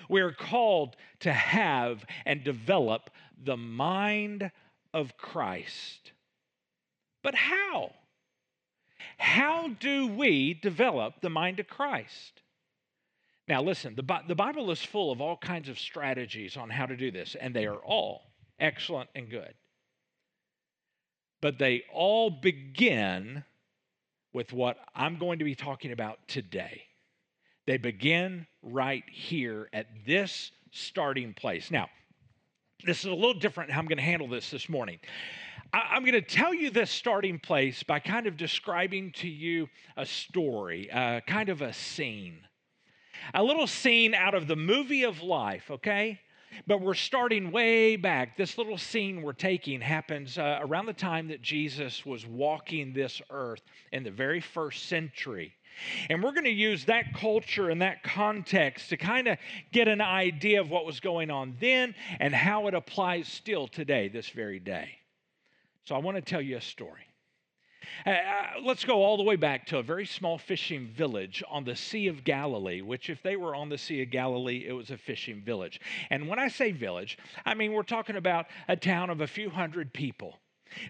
We 0.08 0.20
are 0.20 0.32
called 0.32 0.96
to 1.20 1.32
have 1.32 2.04
and 2.24 2.44
develop 2.44 3.10
the 3.42 3.56
mind 3.56 4.50
of 4.92 5.16
Christ. 5.16 6.12
But 7.22 7.34
how? 7.34 7.92
How 9.18 9.68
do 9.68 10.06
we 10.06 10.54
develop 10.54 11.20
the 11.20 11.30
mind 11.30 11.60
of 11.60 11.68
Christ? 11.68 12.42
Now, 13.48 13.62
listen, 13.62 13.94
the, 13.94 14.20
the 14.26 14.34
Bible 14.34 14.70
is 14.70 14.82
full 14.82 15.12
of 15.12 15.20
all 15.20 15.36
kinds 15.36 15.68
of 15.68 15.78
strategies 15.78 16.56
on 16.56 16.68
how 16.68 16.86
to 16.86 16.96
do 16.96 17.10
this, 17.10 17.36
and 17.40 17.54
they 17.54 17.66
are 17.66 17.76
all 17.76 18.22
excellent 18.58 19.08
and 19.14 19.30
good. 19.30 19.54
But 21.40 21.58
they 21.58 21.84
all 21.92 22.30
begin 22.30 23.44
with 24.32 24.52
what 24.52 24.78
I'm 24.94 25.18
going 25.18 25.38
to 25.38 25.44
be 25.44 25.54
talking 25.54 25.92
about 25.92 26.18
today. 26.26 26.82
They 27.66 27.78
begin 27.78 28.46
right 28.62 29.04
here 29.10 29.68
at 29.72 29.86
this 30.06 30.50
starting 30.72 31.34
place. 31.34 31.70
Now, 31.70 31.88
this 32.84 33.00
is 33.00 33.06
a 33.06 33.14
little 33.14 33.34
different 33.34 33.70
how 33.70 33.80
I'm 33.80 33.86
going 33.86 33.98
to 33.98 34.04
handle 34.04 34.28
this 34.28 34.50
this 34.50 34.68
morning. 34.68 34.98
I'm 35.72 36.02
going 36.02 36.12
to 36.14 36.22
tell 36.22 36.54
you 36.54 36.70
this 36.70 36.90
starting 36.90 37.38
place 37.38 37.82
by 37.82 37.98
kind 37.98 38.26
of 38.26 38.36
describing 38.36 39.12
to 39.12 39.28
you 39.28 39.68
a 39.96 40.06
story, 40.06 40.90
uh, 40.90 41.20
kind 41.26 41.48
of 41.48 41.62
a 41.62 41.72
scene. 41.72 42.38
A 43.34 43.42
little 43.42 43.66
scene 43.66 44.14
out 44.14 44.34
of 44.34 44.46
the 44.46 44.56
movie 44.56 45.04
of 45.04 45.22
life, 45.22 45.70
okay? 45.70 46.20
but 46.66 46.80
we're 46.80 46.94
starting 46.94 47.50
way 47.50 47.96
back. 47.96 48.36
This 48.36 48.58
little 48.58 48.78
scene 48.78 49.22
we're 49.22 49.32
taking 49.32 49.80
happens 49.80 50.38
uh, 50.38 50.58
around 50.62 50.86
the 50.86 50.92
time 50.92 51.28
that 51.28 51.42
Jesus 51.42 52.06
was 52.06 52.26
walking 52.26 52.92
this 52.92 53.20
earth 53.30 53.62
in 53.92 54.04
the 54.04 54.10
very 54.10 54.40
first 54.40 54.88
century. 54.88 55.54
And 56.08 56.22
we're 56.22 56.32
going 56.32 56.44
to 56.44 56.50
use 56.50 56.86
that 56.86 57.12
culture 57.14 57.68
and 57.68 57.82
that 57.82 58.02
context 58.02 58.88
to 58.90 58.96
kind 58.96 59.28
of 59.28 59.38
get 59.72 59.88
an 59.88 60.00
idea 60.00 60.60
of 60.60 60.70
what 60.70 60.86
was 60.86 61.00
going 61.00 61.30
on 61.30 61.56
then 61.60 61.94
and 62.18 62.34
how 62.34 62.66
it 62.68 62.74
applies 62.74 63.28
still 63.28 63.68
today, 63.68 64.08
this 64.08 64.28
very 64.30 64.58
day. 64.58 64.88
So 65.86 65.94
I 65.94 65.98
want 65.98 66.16
to 66.16 66.20
tell 66.20 66.42
you 66.42 66.56
a 66.56 66.60
story. 66.60 67.06
Uh, 68.04 68.10
uh, 68.10 68.46
let's 68.64 68.84
go 68.84 69.04
all 69.04 69.16
the 69.16 69.22
way 69.22 69.36
back 69.36 69.66
to 69.66 69.78
a 69.78 69.82
very 69.82 70.04
small 70.04 70.36
fishing 70.36 70.88
village 70.88 71.44
on 71.48 71.62
the 71.62 71.76
Sea 71.76 72.08
of 72.08 72.24
Galilee, 72.24 72.80
which, 72.80 73.08
if 73.08 73.22
they 73.22 73.36
were 73.36 73.54
on 73.54 73.68
the 73.68 73.78
Sea 73.78 74.02
of 74.02 74.10
Galilee, 74.10 74.64
it 74.66 74.72
was 74.72 74.90
a 74.90 74.98
fishing 74.98 75.42
village. 75.42 75.80
And 76.10 76.28
when 76.28 76.40
I 76.40 76.48
say 76.48 76.72
village, 76.72 77.18
I 77.44 77.54
mean 77.54 77.72
we're 77.72 77.84
talking 77.84 78.16
about 78.16 78.46
a 78.66 78.74
town 78.74 79.10
of 79.10 79.20
a 79.20 79.28
few 79.28 79.48
hundred 79.48 79.92
people 79.92 80.40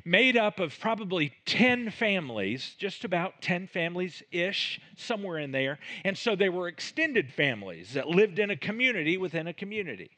made 0.07 0.39
up 0.39 0.59
of 0.59 0.79
probably 0.81 1.33
10 1.45 1.91
families, 1.91 2.75
just 2.79 3.05
about 3.05 3.43
10 3.43 3.67
families 3.67 4.23
ish, 4.33 4.81
somewhere 4.97 5.39
in 5.39 5.53
there. 5.53 5.79
And 6.05 6.17
so 6.17 6.35
they 6.35 6.49
were 6.49 6.67
extended 6.67 7.31
families 7.31 7.93
that 7.93 8.09
lived 8.09 8.39
in 8.39 8.51
a 8.51 8.57
community 8.57 9.19
within 9.19 9.47
a 9.47 9.53
community. 9.53 10.11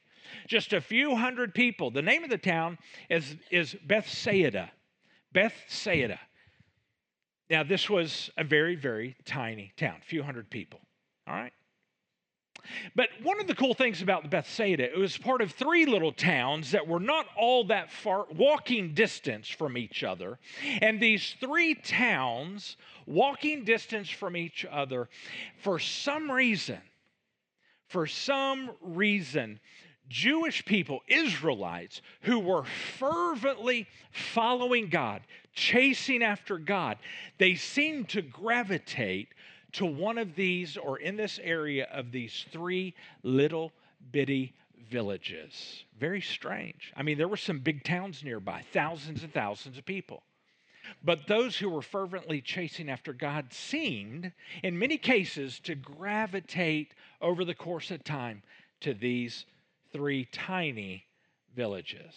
Just 0.46 0.72
a 0.72 0.80
few 0.80 1.16
hundred 1.16 1.54
people. 1.54 1.90
The 1.90 2.02
name 2.02 2.24
of 2.24 2.30
the 2.30 2.38
town 2.38 2.78
is, 3.08 3.36
is 3.50 3.76
Bethsaida. 3.86 4.70
Bethsaida. 5.32 6.18
Now, 7.50 7.62
this 7.62 7.88
was 7.88 8.30
a 8.36 8.44
very, 8.44 8.74
very 8.74 9.16
tiny 9.24 9.72
town, 9.76 9.96
a 10.02 10.04
few 10.04 10.22
hundred 10.22 10.50
people. 10.50 10.80
All 11.26 11.34
right? 11.34 11.52
But 12.94 13.08
one 13.22 13.40
of 13.40 13.46
the 13.46 13.54
cool 13.54 13.74
things 13.74 14.02
about 14.02 14.30
Bethsaida, 14.30 14.84
it 14.84 14.98
was 14.98 15.16
part 15.16 15.40
of 15.40 15.52
three 15.52 15.86
little 15.86 16.12
towns 16.12 16.72
that 16.72 16.86
were 16.86 17.00
not 17.00 17.26
all 17.36 17.64
that 17.64 17.90
far 17.90 18.26
walking 18.34 18.94
distance 18.94 19.48
from 19.48 19.78
each 19.78 20.04
other. 20.04 20.38
And 20.82 21.00
these 21.00 21.34
three 21.40 21.74
towns, 21.74 22.76
walking 23.06 23.64
distance 23.64 24.10
from 24.10 24.36
each 24.36 24.66
other, 24.70 25.08
for 25.62 25.78
some 25.78 26.30
reason, 26.30 26.80
for 27.86 28.06
some 28.06 28.72
reason, 28.82 29.60
Jewish 30.08 30.64
people, 30.64 31.02
Israelites, 31.06 32.00
who 32.22 32.38
were 32.38 32.64
fervently 32.64 33.86
following 34.10 34.88
God, 34.88 35.22
chasing 35.52 36.22
after 36.22 36.58
God, 36.58 36.98
they 37.38 37.54
seemed 37.54 38.08
to 38.10 38.22
gravitate 38.22 39.28
to 39.72 39.84
one 39.84 40.18
of 40.18 40.34
these 40.34 40.76
or 40.76 40.98
in 40.98 41.16
this 41.16 41.38
area 41.42 41.86
of 41.92 42.10
these 42.10 42.46
three 42.50 42.94
little 43.22 43.72
bitty 44.12 44.54
villages. 44.90 45.84
Very 45.98 46.20
strange. 46.20 46.92
I 46.96 47.02
mean, 47.02 47.18
there 47.18 47.28
were 47.28 47.36
some 47.36 47.58
big 47.58 47.84
towns 47.84 48.24
nearby, 48.24 48.64
thousands 48.72 49.22
and 49.22 49.32
thousands 49.32 49.76
of 49.76 49.84
people. 49.84 50.22
But 51.04 51.26
those 51.26 51.58
who 51.58 51.68
were 51.68 51.82
fervently 51.82 52.40
chasing 52.40 52.88
after 52.88 53.12
God 53.12 53.52
seemed, 53.52 54.32
in 54.62 54.78
many 54.78 54.96
cases, 54.96 55.60
to 55.60 55.74
gravitate 55.74 56.94
over 57.20 57.44
the 57.44 57.54
course 57.54 57.90
of 57.90 58.04
time 58.04 58.42
to 58.80 58.94
these 58.94 59.44
three 59.92 60.26
tiny 60.26 61.04
villages. 61.54 62.14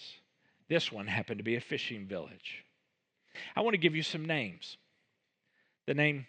This 0.69 0.91
one 0.91 1.07
happened 1.07 1.39
to 1.39 1.43
be 1.43 1.55
a 1.55 1.61
fishing 1.61 2.05
village. 2.05 2.63
I 3.55 3.61
want 3.61 3.73
to 3.73 3.79
give 3.79 3.95
you 3.95 4.03
some 4.03 4.25
names. 4.25 4.77
The 5.87 5.93
name 5.93 6.25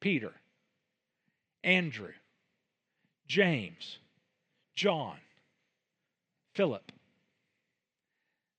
Peter, 0.00 0.32
Andrew, 1.64 2.12
James, 3.26 3.98
John, 4.74 5.16
Philip. 6.54 6.92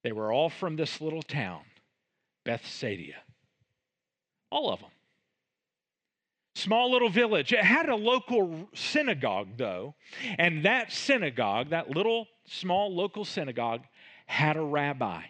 They 0.03 0.11
were 0.11 0.31
all 0.31 0.49
from 0.49 0.75
this 0.75 1.01
little 1.01 1.21
town, 1.21 1.61
Bethsaida. 2.43 3.13
All 4.49 4.71
of 4.71 4.79
them. 4.79 4.89
Small 6.57 6.91
little 6.91 7.09
village. 7.09 7.53
It 7.53 7.63
had 7.63 7.87
a 7.87 7.95
local 7.95 8.67
synagogue, 8.73 9.49
though, 9.57 9.93
and 10.39 10.65
that 10.65 10.91
synagogue, 10.91 11.69
that 11.69 11.91
little 11.91 12.27
small 12.47 12.91
local 12.95 13.25
synagogue, 13.25 13.83
had 14.25 14.57
a 14.57 14.61
rabbi. 14.61 15.21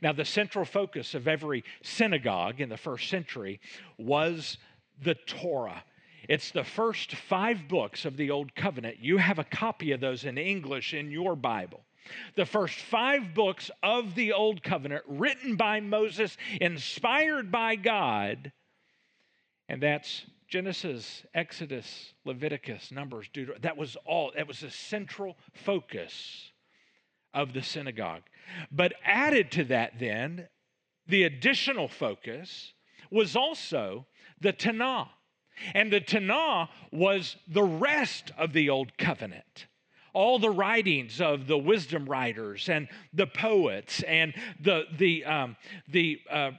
Now, 0.00 0.12
the 0.12 0.24
central 0.24 0.64
focus 0.64 1.14
of 1.14 1.28
every 1.28 1.62
synagogue 1.84 2.60
in 2.60 2.68
the 2.70 2.76
first 2.76 3.08
century 3.08 3.60
was 3.98 4.58
the 5.00 5.14
Torah. 5.14 5.84
It's 6.28 6.50
the 6.50 6.64
first 6.64 7.14
five 7.14 7.68
books 7.68 8.04
of 8.04 8.16
the 8.16 8.32
Old 8.32 8.56
Covenant. 8.56 8.98
You 8.98 9.18
have 9.18 9.38
a 9.38 9.44
copy 9.44 9.92
of 9.92 10.00
those 10.00 10.24
in 10.24 10.38
English 10.38 10.92
in 10.92 11.12
your 11.12 11.36
Bible. 11.36 11.84
The 12.34 12.46
first 12.46 12.80
five 12.80 13.32
books 13.32 13.70
of 13.80 14.16
the 14.16 14.32
Old 14.32 14.64
Covenant, 14.64 15.04
written 15.06 15.54
by 15.54 15.78
Moses, 15.78 16.36
inspired 16.60 17.52
by 17.52 17.76
God, 17.76 18.50
and 19.72 19.82
that's 19.82 20.26
Genesis, 20.48 21.22
Exodus, 21.32 22.12
Leviticus, 22.26 22.92
Numbers, 22.92 23.26
Deuteronomy. 23.32 23.62
That 23.62 23.78
was 23.78 23.96
all, 24.04 24.30
that 24.36 24.46
was 24.46 24.60
the 24.60 24.70
central 24.70 25.34
focus 25.54 26.52
of 27.32 27.54
the 27.54 27.62
synagogue. 27.62 28.20
But 28.70 28.92
added 29.02 29.50
to 29.52 29.64
that, 29.64 29.98
then, 29.98 30.48
the 31.06 31.22
additional 31.22 31.88
focus 31.88 32.74
was 33.10 33.34
also 33.34 34.06
the 34.42 34.52
Tanakh. 34.52 35.08
And 35.72 35.90
the 35.90 36.02
Tanakh 36.02 36.68
was 36.92 37.36
the 37.48 37.62
rest 37.62 38.30
of 38.36 38.52
the 38.52 38.68
Old 38.68 38.98
Covenant 38.98 39.66
all 40.14 40.38
the 40.38 40.50
writings 40.50 41.22
of 41.22 41.46
the 41.46 41.56
wisdom 41.56 42.04
writers 42.04 42.68
and 42.68 42.86
the 43.14 43.26
poets 43.26 44.02
and 44.02 44.34
the 44.60 44.82
the 44.98 45.24
um, 45.24 45.56
the 45.88 46.20
uh, 46.30 46.50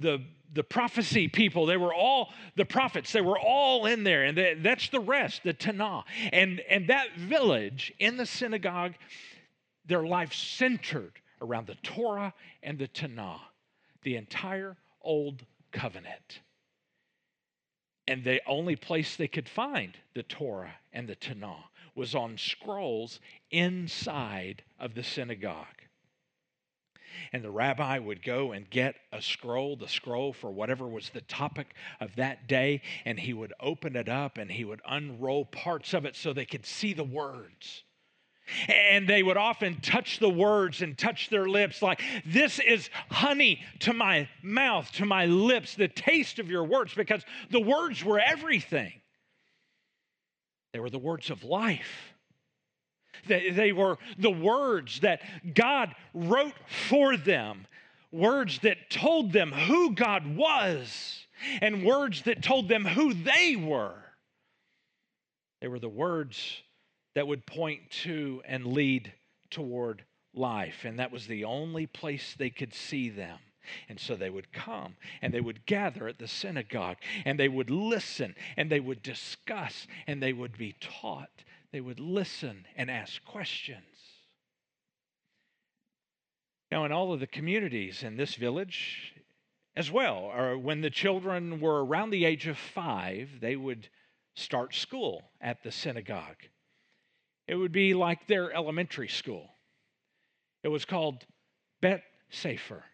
the 0.00 0.20
the 0.52 0.64
prophecy 0.64 1.28
people, 1.28 1.66
they 1.66 1.76
were 1.76 1.94
all 1.94 2.30
the 2.56 2.64
prophets, 2.64 3.12
they 3.12 3.20
were 3.20 3.38
all 3.38 3.86
in 3.86 4.04
there. 4.04 4.24
And 4.24 4.36
they, 4.36 4.54
that's 4.54 4.88
the 4.88 5.00
rest, 5.00 5.42
the 5.44 5.54
Tanakh. 5.54 6.04
And, 6.32 6.60
and 6.68 6.88
that 6.88 7.16
village 7.16 7.92
in 7.98 8.16
the 8.16 8.26
synagogue, 8.26 8.94
their 9.86 10.04
life 10.04 10.32
centered 10.32 11.12
around 11.40 11.66
the 11.66 11.76
Torah 11.76 12.32
and 12.62 12.78
the 12.78 12.88
Tanakh, 12.88 13.40
the 14.02 14.16
entire 14.16 14.76
Old 15.02 15.44
Covenant. 15.72 16.40
And 18.08 18.24
the 18.24 18.40
only 18.46 18.76
place 18.76 19.16
they 19.16 19.28
could 19.28 19.48
find 19.48 19.96
the 20.14 20.22
Torah 20.22 20.74
and 20.92 21.08
the 21.08 21.16
Tanakh 21.16 21.64
was 21.94 22.14
on 22.14 22.38
scrolls 22.38 23.20
inside 23.50 24.62
of 24.78 24.94
the 24.94 25.02
synagogue 25.02 25.75
and 27.32 27.42
the 27.42 27.50
rabbi 27.50 27.98
would 27.98 28.22
go 28.22 28.52
and 28.52 28.68
get 28.68 28.96
a 29.12 29.20
scroll, 29.20 29.76
the 29.76 29.88
scroll 29.88 30.32
for 30.32 30.50
whatever 30.50 30.86
was 30.86 31.10
the 31.10 31.20
topic 31.22 31.74
of 32.00 32.14
that 32.16 32.46
day, 32.46 32.82
and 33.04 33.18
he 33.18 33.32
would 33.32 33.52
open 33.60 33.96
it 33.96 34.08
up 34.08 34.38
and 34.38 34.50
he 34.50 34.64
would 34.64 34.80
unroll 34.86 35.44
parts 35.44 35.94
of 35.94 36.04
it 36.04 36.16
so 36.16 36.32
they 36.32 36.44
could 36.44 36.66
see 36.66 36.92
the 36.92 37.04
words. 37.04 37.84
And 38.68 39.08
they 39.08 39.22
would 39.22 39.36
often 39.36 39.80
touch 39.80 40.20
the 40.20 40.30
words 40.30 40.80
and 40.80 40.96
touch 40.96 41.30
their 41.30 41.48
lips, 41.48 41.82
like, 41.82 42.00
This 42.24 42.60
is 42.60 42.90
honey 43.10 43.60
to 43.80 43.92
my 43.92 44.28
mouth, 44.40 44.90
to 44.92 45.04
my 45.04 45.26
lips, 45.26 45.74
the 45.74 45.88
taste 45.88 46.38
of 46.38 46.48
your 46.48 46.64
words, 46.64 46.94
because 46.94 47.22
the 47.50 47.60
words 47.60 48.04
were 48.04 48.20
everything. 48.20 48.92
They 50.72 50.78
were 50.78 50.90
the 50.90 50.98
words 50.98 51.30
of 51.30 51.42
life. 51.42 52.15
They, 53.26 53.72
were 53.72 53.98
the 54.18 54.30
words 54.30 55.00
that 55.00 55.20
God 55.54 55.94
wrote 56.14 56.54
for 56.88 57.16
them, 57.16 57.66
words 58.12 58.60
that 58.60 58.90
told 58.90 59.32
them 59.32 59.52
who 59.52 59.92
God 59.92 60.36
was, 60.36 61.26
and 61.60 61.84
words 61.84 62.22
that 62.22 62.42
told 62.42 62.68
them 62.68 62.84
who 62.84 63.14
they 63.14 63.56
were. 63.56 64.02
They 65.60 65.68
were 65.68 65.78
the 65.78 65.88
words 65.88 66.62
that 67.14 67.26
would 67.26 67.46
point 67.46 67.90
to 68.02 68.42
and 68.44 68.66
lead 68.66 69.12
toward 69.50 70.04
life, 70.34 70.84
and 70.84 70.98
that 70.98 71.12
was 71.12 71.26
the 71.26 71.44
only 71.44 71.86
place 71.86 72.34
they 72.38 72.50
could 72.50 72.74
see 72.74 73.08
them. 73.08 73.38
And 73.88 73.98
so 73.98 74.14
they 74.14 74.30
would 74.30 74.52
come 74.52 74.94
and 75.20 75.34
they 75.34 75.40
would 75.40 75.66
gather 75.66 76.06
at 76.06 76.18
the 76.18 76.28
synagogue 76.28 76.98
and 77.24 77.36
they 77.36 77.48
would 77.48 77.68
listen 77.68 78.36
and 78.56 78.70
they 78.70 78.78
would 78.78 79.02
discuss 79.02 79.88
and 80.06 80.22
they 80.22 80.32
would 80.32 80.56
be 80.56 80.76
taught 80.80 81.42
they 81.76 81.80
would 81.82 82.00
listen 82.00 82.64
and 82.74 82.90
ask 82.90 83.22
questions. 83.26 83.84
Now, 86.70 86.86
in 86.86 86.90
all 86.90 87.12
of 87.12 87.20
the 87.20 87.26
communities 87.26 88.02
in 88.02 88.16
this 88.16 88.34
village 88.34 89.12
as 89.76 89.90
well, 89.90 90.32
or 90.34 90.56
when 90.56 90.80
the 90.80 90.88
children 90.88 91.60
were 91.60 91.84
around 91.84 92.08
the 92.08 92.24
age 92.24 92.46
of 92.46 92.56
five, 92.56 93.28
they 93.42 93.56
would 93.56 93.90
start 94.34 94.74
school 94.74 95.28
at 95.38 95.62
the 95.62 95.70
synagogue. 95.70 96.38
It 97.46 97.56
would 97.56 97.72
be 97.72 97.92
like 97.92 98.26
their 98.26 98.50
elementary 98.54 99.08
school. 99.08 99.50
It 100.62 100.68
was 100.68 100.86
called 100.86 101.26
Bet 101.82 102.04
Sefer. 102.30 102.84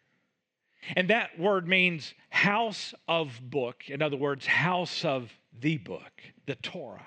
And 0.96 1.08
that 1.10 1.38
word 1.38 1.68
means 1.68 2.14
house 2.30 2.94
of 3.06 3.38
book. 3.48 3.84
In 3.86 4.02
other 4.02 4.16
words, 4.16 4.44
house 4.44 5.04
of 5.04 5.30
the 5.60 5.78
book, 5.78 6.20
the 6.46 6.56
Torah. 6.56 7.06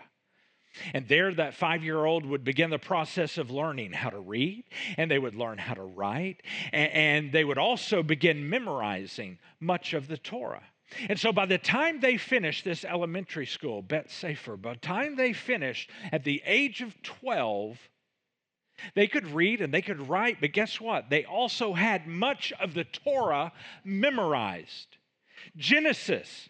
And 0.93 1.07
there, 1.07 1.33
that 1.33 1.53
five 1.53 1.83
year 1.83 2.03
old 2.05 2.25
would 2.25 2.43
begin 2.43 2.69
the 2.69 2.79
process 2.79 3.37
of 3.37 3.51
learning 3.51 3.93
how 3.93 4.09
to 4.09 4.19
read, 4.19 4.65
and 4.97 5.09
they 5.09 5.19
would 5.19 5.35
learn 5.35 5.57
how 5.57 5.73
to 5.73 5.81
write, 5.81 6.41
and, 6.71 7.31
they 7.31 7.43
would 7.43 7.57
also 7.57 8.03
begin 8.03 8.49
memorizing 8.49 9.39
much 9.59 9.93
of 9.93 10.07
the 10.07 10.17
Torah. 10.17 10.63
And 11.09 11.19
so 11.19 11.31
by 11.31 11.45
the 11.45 11.57
time 11.57 11.99
they 11.99 12.17
finished 12.17 12.63
this 12.63 12.85
elementary 12.85 13.45
school, 13.45 13.81
Bet 13.81 14.11
Sefer, 14.11 14.57
by 14.57 14.73
the 14.73 14.79
time 14.79 15.15
they 15.15 15.33
finished 15.33 15.89
at 16.11 16.23
the 16.23 16.41
age 16.45 16.81
of 16.81 17.01
12, 17.01 17.77
they 18.93 19.07
could 19.07 19.27
read 19.27 19.61
and 19.61 19.73
they 19.73 19.81
could 19.81 20.07
write, 20.07 20.39
but 20.39 20.51
guess 20.51 20.79
what? 20.79 21.09
They 21.09 21.25
also 21.25 21.73
had 21.73 22.07
much 22.07 22.53
of 22.59 22.73
the 22.73 22.83
Torah 22.83 23.51
memorized. 23.83 24.97
Genesis 25.55 26.49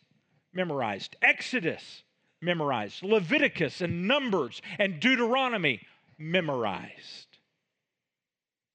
memorized, 0.53 1.15
Exodus 1.21 2.03
memorized, 2.41 3.03
Leviticus 3.03 3.81
and 3.81 4.07
Numbers 4.07 4.61
and 4.77 4.99
Deuteronomy 4.99 5.81
memorized. 6.17 7.37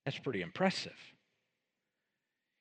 That's 0.04 0.18
pretty 0.18 0.42
impressive. 0.42 0.96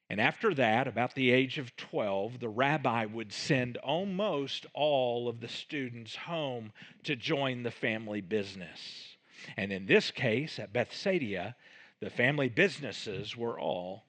And 0.10 0.20
after 0.20 0.56
that, 0.56 0.88
about 0.88 1.14
the 1.14 1.32
age 1.32 1.60
of 1.60 1.76
12, 1.78 2.40
the 2.40 2.50
rabbi 2.50 3.06
would 3.06 3.32
send 3.32 3.78
almost 3.78 4.66
all 4.74 5.28
of 5.28 5.40
the 5.40 5.48
students 5.48 6.16
home 6.16 6.72
to 7.04 7.16
join 7.16 7.62
the 7.62 7.72
family 7.72 8.22
business. 8.22 9.16
And 9.56 9.72
in 9.72 9.86
this 9.86 10.10
case, 10.10 10.58
at 10.58 10.74
Bethsaida, 10.74 11.56
the 12.00 12.10
family 12.10 12.50
businesses 12.50 13.38
were 13.38 13.60
all 13.60 14.06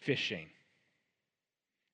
fishing. 0.00 0.48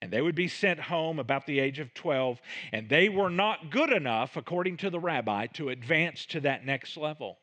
And 0.02 0.12
they 0.12 0.20
would 0.20 0.34
be 0.34 0.48
sent 0.48 0.78
home 0.78 1.18
about 1.18 1.46
the 1.46 1.58
age 1.58 1.78
of 1.78 1.94
12, 1.94 2.40
and 2.72 2.88
they 2.88 3.08
were 3.08 3.30
not 3.30 3.70
good 3.70 3.90
enough, 3.90 4.36
according 4.36 4.76
to 4.78 4.90
the 4.90 5.00
rabbi, 5.00 5.46
to 5.54 5.70
advance 5.70 6.26
to 6.26 6.40
that 6.40 6.66
next 6.66 6.96
level. 6.96 7.38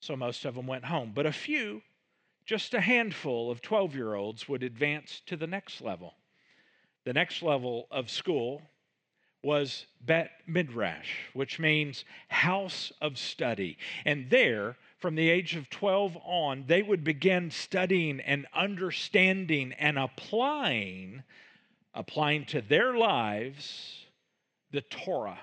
So 0.00 0.16
most 0.16 0.44
of 0.44 0.54
them 0.54 0.66
went 0.66 0.86
home. 0.86 1.12
But 1.14 1.26
a 1.26 1.32
few 1.32 1.82
just 2.46 2.74
a 2.74 2.80
handful 2.80 3.50
of 3.50 3.60
12 3.60 3.94
year 3.94 4.14
olds 4.14 4.48
would 4.48 4.62
advance 4.62 5.20
to 5.26 5.36
the 5.36 5.48
next 5.48 5.82
level. 5.82 6.14
The 7.04 7.12
next 7.12 7.42
level 7.42 7.88
of 7.90 8.08
school 8.08 8.62
was 9.42 9.86
Bet 10.00 10.30
Midrash, 10.46 11.10
which 11.34 11.58
means 11.58 12.04
house 12.28 12.92
of 13.00 13.18
study. 13.18 13.78
And 14.04 14.30
there, 14.30 14.76
from 14.98 15.14
the 15.14 15.28
age 15.28 15.56
of 15.56 15.68
12 15.70 16.16
on, 16.24 16.64
they 16.66 16.82
would 16.82 17.04
begin 17.04 17.50
studying 17.50 18.20
and 18.20 18.46
understanding 18.54 19.72
and 19.78 19.98
applying, 19.98 21.22
applying 21.94 22.46
to 22.46 22.60
their 22.62 22.96
lives 22.96 24.06
the 24.70 24.80
Torah 24.82 25.38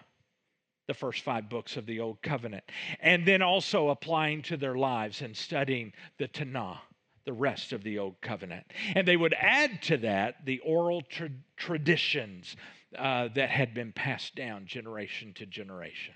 the 0.87 0.93
first 0.93 1.21
five 1.21 1.49
books 1.49 1.77
of 1.77 1.85
the 1.85 1.99
Old 1.99 2.21
Covenant, 2.21 2.63
and 2.99 3.25
then 3.25 3.41
also 3.41 3.89
applying 3.89 4.41
to 4.43 4.57
their 4.57 4.75
lives 4.75 5.21
and 5.21 5.35
studying 5.35 5.93
the 6.17 6.27
Tanakh 6.27 6.79
the 7.25 7.33
rest 7.33 7.71
of 7.71 7.83
the 7.83 7.99
Old 7.99 8.19
Covenant. 8.21 8.65
And 8.95 9.07
they 9.07 9.15
would 9.15 9.33
add 9.39 9.81
to 9.83 9.97
that 9.97 10.45
the 10.45 10.59
oral 10.59 11.01
tra- 11.01 11.29
traditions 11.55 12.55
uh, 12.97 13.29
that 13.35 13.49
had 13.49 13.73
been 13.73 13.93
passed 13.93 14.35
down 14.35 14.65
generation 14.65 15.33
to 15.35 15.45
generation. 15.45 16.13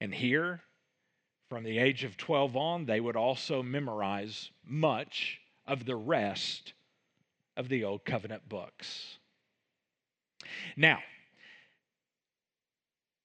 And 0.00 0.14
here, 0.14 0.62
from 1.50 1.64
the 1.64 1.78
age 1.78 2.04
of 2.04 2.16
12 2.16 2.56
on, 2.56 2.86
they 2.86 3.00
would 3.00 3.16
also 3.16 3.60
memorize 3.60 4.52
much 4.64 5.40
of 5.66 5.84
the 5.84 5.96
rest 5.96 6.74
of 7.56 7.68
the 7.68 7.82
Old 7.82 8.04
Covenant 8.04 8.48
books. 8.48 9.18
Now, 10.76 11.00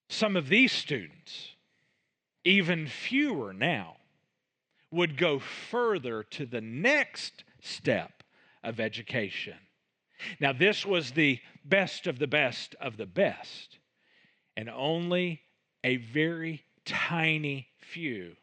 some 0.10 0.36
of 0.36 0.50
these 0.50 0.72
students, 0.72 1.50
even 2.44 2.88
fewer 2.88 3.54
now, 3.54 3.98
would 4.90 5.18
go 5.18 5.38
further 5.38 6.24
to 6.24 6.48
the 6.48 6.62
next 6.62 7.44
step 7.62 8.24
of 8.64 8.80
education. 8.80 9.58
Now, 10.40 10.52
this 10.52 10.84
was 10.84 11.12
the 11.12 11.40
best 11.64 12.08
of 12.08 12.18
the 12.18 12.28
best 12.28 12.74
of 12.82 12.98
the 12.98 13.06
best, 13.06 13.78
and 14.58 14.68
only 14.68 15.42
a 15.84 15.98
very 15.98 16.65
tiny 16.86 17.68
few 17.80 18.36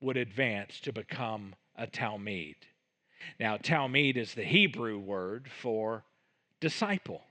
would 0.00 0.16
advance 0.16 0.80
to 0.80 0.92
become 0.92 1.54
a 1.76 1.86
Talmud. 1.86 2.56
Now, 3.38 3.56
Talmud 3.56 4.16
is 4.16 4.34
the 4.34 4.44
Hebrew 4.44 4.98
word 4.98 5.48
for 5.60 6.04
disciple. 6.60 7.22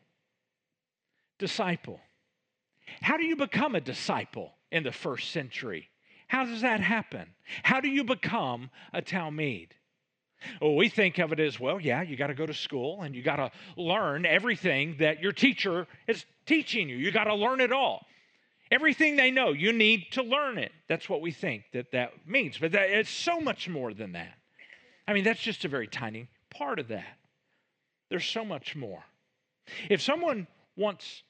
Disciple. 1.37 1.99
How 3.01 3.17
do 3.17 3.25
you 3.25 3.35
become 3.35 3.75
a 3.75 3.81
disciple 3.81 4.53
in 4.71 4.83
the 4.83 4.91
first 4.91 5.31
century? 5.31 5.89
How 6.27 6.45
does 6.45 6.61
that 6.61 6.79
happen? 6.79 7.27
How 7.63 7.79
do 7.79 7.89
you 7.89 8.03
become 8.03 8.69
a 8.93 9.01
Talmud? 9.01 9.75
Well, 10.61 10.75
we 10.75 10.89
think 10.89 11.17
of 11.17 11.33
it 11.33 11.39
as 11.39 11.59
well, 11.59 11.79
yeah, 11.79 12.01
you 12.01 12.15
got 12.15 12.27
to 12.27 12.33
go 12.33 12.45
to 12.45 12.53
school 12.53 13.01
and 13.01 13.13
you 13.13 13.21
got 13.21 13.37
to 13.37 13.51
learn 13.75 14.25
everything 14.25 14.95
that 14.99 15.21
your 15.21 15.33
teacher 15.33 15.87
is 16.07 16.23
teaching 16.45 16.87
you. 16.87 16.95
You 16.95 17.11
got 17.11 17.25
to 17.25 17.35
learn 17.35 17.59
it 17.59 17.73
all. 17.73 18.05
Everything 18.71 19.15
they 19.15 19.31
know, 19.31 19.51
you 19.51 19.73
need 19.73 20.11
to 20.11 20.21
learn 20.21 20.57
it. 20.57 20.71
That's 20.87 21.09
what 21.09 21.21
we 21.21 21.31
think 21.31 21.63
that 21.73 21.91
that 21.91 22.27
means. 22.27 22.57
But 22.57 22.73
that, 22.73 22.89
it's 22.89 23.09
so 23.09 23.39
much 23.39 23.67
more 23.67 23.93
than 23.93 24.11
that. 24.11 24.33
I 25.07 25.13
mean, 25.13 25.23
that's 25.23 25.41
just 25.41 25.65
a 25.65 25.69
very 25.69 25.87
tiny 25.87 26.27
part 26.51 26.77
of 26.77 26.89
that. 26.89 27.17
There's 28.09 28.25
so 28.25 28.45
much 28.45 28.75
more. 28.75 29.03
If 29.89 30.01
someone 30.01 30.47
wants 30.75 31.23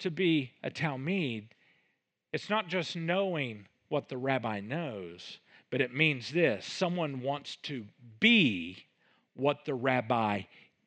to 0.00 0.10
be 0.10 0.52
a 0.62 0.70
Talmud, 0.70 1.48
it's 2.32 2.50
not 2.50 2.68
just 2.68 2.96
knowing 2.96 3.66
what 3.88 4.08
the 4.08 4.16
rabbi 4.16 4.60
knows, 4.60 5.38
but 5.70 5.80
it 5.80 5.94
means 5.94 6.30
this 6.30 6.64
someone 6.64 7.22
wants 7.22 7.56
to 7.56 7.84
be 8.20 8.84
what 9.34 9.64
the 9.64 9.74
rabbi 9.74 10.42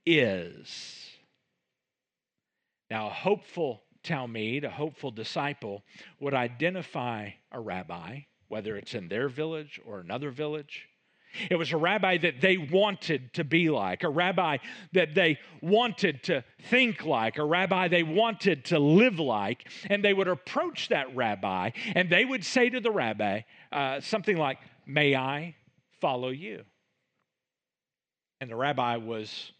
is. 0.05 1.09
Now, 2.89 3.07
a 3.07 3.11
hopeful 3.11 3.83
Talmud, 4.03 4.63
a 4.63 4.69
hopeful 4.69 5.11
disciple, 5.11 5.83
would 6.19 6.33
identify 6.33 7.31
a 7.51 7.59
rabbi, 7.59 8.21
whether 8.47 8.77
it's 8.77 8.93
in 8.93 9.07
their 9.07 9.29
village 9.29 9.79
or 9.85 9.99
another 9.99 10.31
village, 10.31 10.89
it 11.49 11.55
was 11.55 11.71
a 11.71 11.77
rabbi 11.77 12.17
that 12.17 12.41
they 12.41 12.57
wanted 12.57 13.33
to 13.33 13.43
be 13.43 13.69
like, 13.69 14.03
a 14.03 14.09
rabbi 14.09 14.57
that 14.93 15.13
they 15.13 15.39
wanted 15.61 16.23
to 16.23 16.43
think 16.69 17.05
like, 17.05 17.37
a 17.37 17.43
rabbi 17.43 17.87
they 17.87 18.03
wanted 18.03 18.65
to 18.65 18.79
live 18.79 19.19
like. 19.19 19.69
And 19.89 20.03
they 20.03 20.13
would 20.13 20.27
approach 20.27 20.89
that 20.89 21.15
rabbi 21.15 21.71
and 21.95 22.09
they 22.09 22.25
would 22.25 22.43
say 22.43 22.69
to 22.69 22.79
the 22.79 22.91
rabbi 22.91 23.41
uh, 23.71 24.01
something 24.01 24.37
like, 24.37 24.57
May 24.85 25.15
I 25.15 25.55
follow 26.01 26.29
you? 26.29 26.63
And 28.41 28.49
the 28.49 28.55
rabbi 28.55 28.97
was 28.97 29.51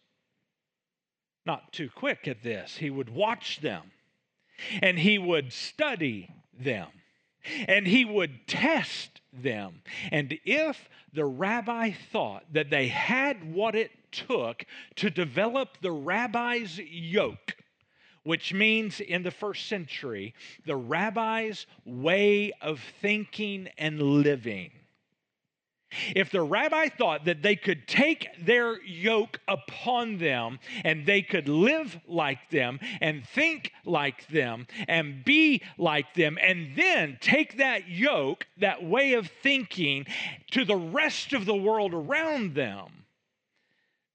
not 1.46 1.72
too 1.72 1.90
quick 1.94 2.28
at 2.28 2.42
this. 2.42 2.78
He 2.78 2.90
would 2.90 3.10
watch 3.10 3.62
them 3.62 3.92
and 4.82 5.00
he 5.00 5.18
would 5.18 5.54
study 5.54 6.30
them 6.60 6.88
and 7.68 7.88
he 7.88 8.06
would 8.06 8.48
test 8.48 9.22
them. 9.32 9.82
And 10.12 10.38
if 10.46 10.90
the 11.14 11.26
rabbi 11.26 11.92
thought 12.12 12.44
that 12.54 12.70
they 12.70 12.88
had 12.88 13.54
what 13.54 13.76
it 13.76 13.92
took 14.12 14.66
to 14.98 15.10
develop 15.10 15.78
the 15.82 15.92
rabbi's 15.92 16.80
yoke, 16.80 17.56
which 18.24 18.54
means 18.54 19.00
in 19.00 19.24
the 19.24 19.32
first 19.32 19.68
century, 19.68 20.34
the 20.66 20.76
rabbi's 20.76 21.66
way 21.86 22.52
of 22.62 22.82
thinking 23.02 23.70
and 23.78 24.02
living, 24.02 24.72
if 26.16 26.32
the 26.32 26.42
rabbi 26.42 26.90
thought 26.90 27.26
that 27.26 27.42
they 27.42 27.56
could 27.56 27.88
take 27.88 28.28
their 28.44 28.82
yoke 28.84 29.40
upon 29.48 30.18
them 30.18 30.60
and 30.84 31.06
they 31.06 31.22
could 31.22 31.48
live 31.48 32.00
like 32.08 32.50
them 32.50 32.80
and 33.02 33.26
think 33.26 33.72
like 33.86 34.28
them 34.28 34.68
and 34.88 35.24
be 35.24 35.62
like 35.78 36.14
them, 36.14 36.38
and 36.42 36.76
then 36.76 37.18
take 37.22 37.58
that 37.58 37.88
yoke, 37.88 38.48
that 38.58 38.84
way 38.84 39.14
of 39.14 39.28
thinking, 39.42 40.06
to 40.52 40.64
the 40.64 40.76
rest 40.76 41.34
of 41.34 41.46
the 41.46 41.56
world 41.56 41.94
around 41.94 42.56
them, 42.56 43.06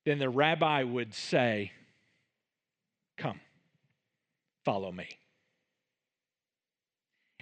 then 0.05 0.19
the 0.19 0.29
rabbi 0.29 0.83
would 0.83 1.15
say, 1.15 1.73
Come, 3.17 3.41
follow 4.65 4.91
me. 4.91 5.09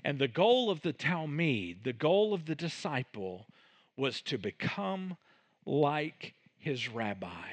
And 0.05 0.19
the 0.19 0.29
goal 0.29 0.71
of 0.71 0.83
the 0.83 0.93
Talmud, 0.93 1.85
the 1.85 1.93
goal 1.93 2.35
of 2.35 2.47
the 2.47 2.55
disciple, 2.55 3.47
was 3.97 4.21
to 4.23 4.39
become 4.39 5.17
like 5.67 6.35
his 6.59 6.89
rabbi, 6.89 7.53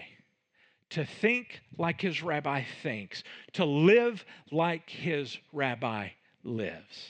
to 0.92 1.06
think 1.06 1.62
like 1.78 2.02
his 2.02 2.24
rabbi 2.24 2.64
thinks, 2.82 3.24
to 3.54 3.66
live 3.66 4.24
like 4.52 4.90
his 4.90 5.38
rabbi 5.52 6.10
lives. 6.44 7.10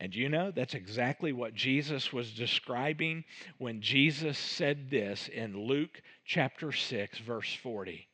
And 0.00 0.14
you 0.14 0.30
know, 0.30 0.50
that's 0.50 0.74
exactly 0.74 1.32
what 1.32 1.54
Jesus 1.54 2.12
was 2.12 2.32
describing 2.32 3.24
when 3.58 3.82
Jesus 3.82 4.38
said 4.38 4.90
this 4.90 5.28
in 5.28 5.66
Luke 5.66 6.00
chapter 6.24 6.72
6, 6.72 7.18
verse 7.18 7.54
40. 7.62 8.08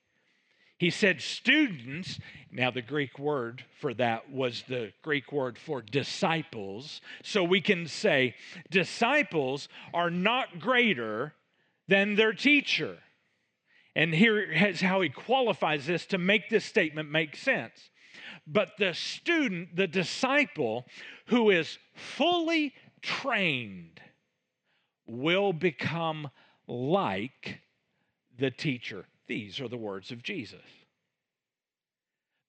He 0.79 0.91
said, 0.91 1.23
students, 1.23 2.21
now 2.51 2.71
the 2.71 2.83
Greek 2.83 3.19
word 3.19 3.65
for 3.81 3.95
that 3.95 4.31
was 4.31 4.63
the 4.69 4.93
Greek 5.03 5.33
word 5.33 5.59
for 5.59 5.81
disciples. 5.81 7.01
So 7.23 7.43
we 7.43 7.63
can 7.63 7.87
say, 7.87 8.35
disciples 8.71 9.69
are 9.95 10.11
not 10.11 10.59
greater 10.61 11.35
than 11.89 12.15
their 12.15 12.35
teacher. 12.35 12.99
And 13.95 14.15
here 14.15 14.39
is 14.39 14.83
how 14.83 15.01
he 15.01 15.09
qualifies 15.09 15.87
this 15.87 16.05
to 16.07 16.19
make 16.19 16.51
this 16.51 16.67
statement 16.67 17.11
make 17.11 17.37
sense. 17.37 17.91
But 18.47 18.73
the 18.79 18.93
student, 18.93 19.75
the 19.75 19.87
disciple 19.87 20.85
who 21.29 21.51
is 21.51 21.79
fully 21.95 22.75
trained, 23.01 24.01
will 25.07 25.55
become 25.55 26.29
like 26.67 27.61
the 28.39 28.51
teacher. 28.51 29.07
These 29.27 29.61
are 29.61 29.69
the 29.69 29.77
words 29.77 30.11
of 30.11 30.23
Jesus. 30.23 30.63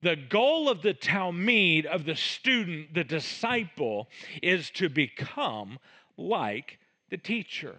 The 0.02 0.16
goal 0.16 0.70
of 0.70 0.84
the 0.84 0.94
Talmud, 0.94 1.86
of 1.88 2.06
the 2.06 2.16
student, 2.16 2.94
the 2.94 3.04
disciple, 3.04 4.10
is 4.44 4.70
to 4.72 4.90
become 4.90 5.80
like 6.18 6.78
the 7.10 7.18
teacher. 7.18 7.76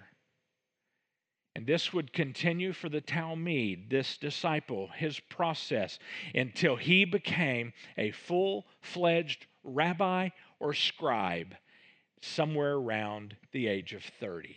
And 1.54 1.66
this 1.66 1.92
would 1.92 2.12
continue 2.12 2.72
for 2.72 2.88
the 2.88 3.00
Talmud, 3.00 3.90
this 3.90 4.16
disciple, 4.16 4.88
his 4.94 5.20
process, 5.20 5.98
until 6.34 6.76
he 6.76 7.04
became 7.04 7.72
a 7.96 8.11
full 8.11 8.66
fledged 8.80 9.46
rabbi 9.62 10.30
or 10.61 10.74
scribe 10.74 11.54
somewhere 12.20 12.74
around 12.74 13.37
the 13.52 13.68
age 13.68 13.92
of 13.92 14.02
30. 14.20 14.56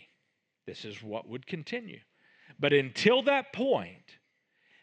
This 0.66 0.84
is 0.84 1.02
what 1.02 1.28
would 1.28 1.46
continue. 1.46 2.00
But 2.58 2.72
until 2.72 3.22
that 3.22 3.52
point, 3.52 4.18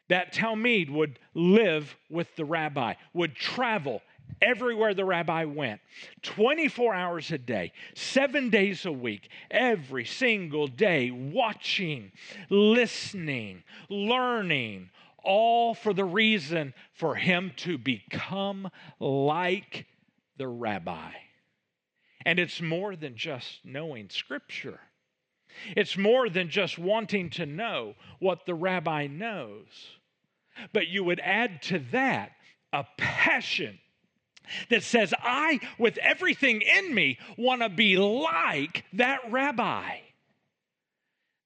that 0.09 0.33
Talmud 0.33 0.89
would 0.89 1.19
live 1.33 1.95
with 2.09 2.35
the 2.35 2.45
rabbi, 2.45 2.95
would 3.13 3.35
travel 3.35 4.01
everywhere 4.41 4.93
the 4.93 5.05
rabbi 5.05 5.45
went 5.45 5.81
24 6.23 6.93
hours 6.93 7.31
a 7.31 7.37
day, 7.37 7.71
seven 7.95 8.49
days 8.49 8.85
a 8.85 8.91
week, 8.91 9.29
every 9.51 10.05
single 10.05 10.67
day, 10.67 11.11
watching, 11.11 12.11
listening, 12.49 13.63
learning, 13.89 14.89
all 15.23 15.73
for 15.73 15.93
the 15.93 16.05
reason 16.05 16.73
for 16.93 17.15
him 17.15 17.51
to 17.57 17.77
become 17.77 18.69
like 18.99 19.85
the 20.37 20.47
rabbi. 20.47 21.11
And 22.25 22.39
it's 22.39 22.61
more 22.61 22.95
than 22.95 23.15
just 23.15 23.59
knowing 23.63 24.09
scripture. 24.09 24.79
It's 25.75 25.97
more 25.97 26.29
than 26.29 26.49
just 26.49 26.77
wanting 26.77 27.29
to 27.31 27.45
know 27.45 27.95
what 28.19 28.45
the 28.45 28.53
rabbi 28.53 29.07
knows. 29.07 29.98
But 30.73 30.87
you 30.87 31.03
would 31.03 31.19
add 31.19 31.61
to 31.63 31.79
that 31.91 32.31
a 32.73 32.85
passion 32.97 33.79
that 34.69 34.83
says, 34.83 35.13
I, 35.19 35.59
with 35.77 35.97
everything 35.99 36.61
in 36.61 36.93
me, 36.93 37.17
want 37.37 37.61
to 37.61 37.69
be 37.69 37.97
like 37.97 38.85
that 38.93 39.19
rabbi. 39.29 39.97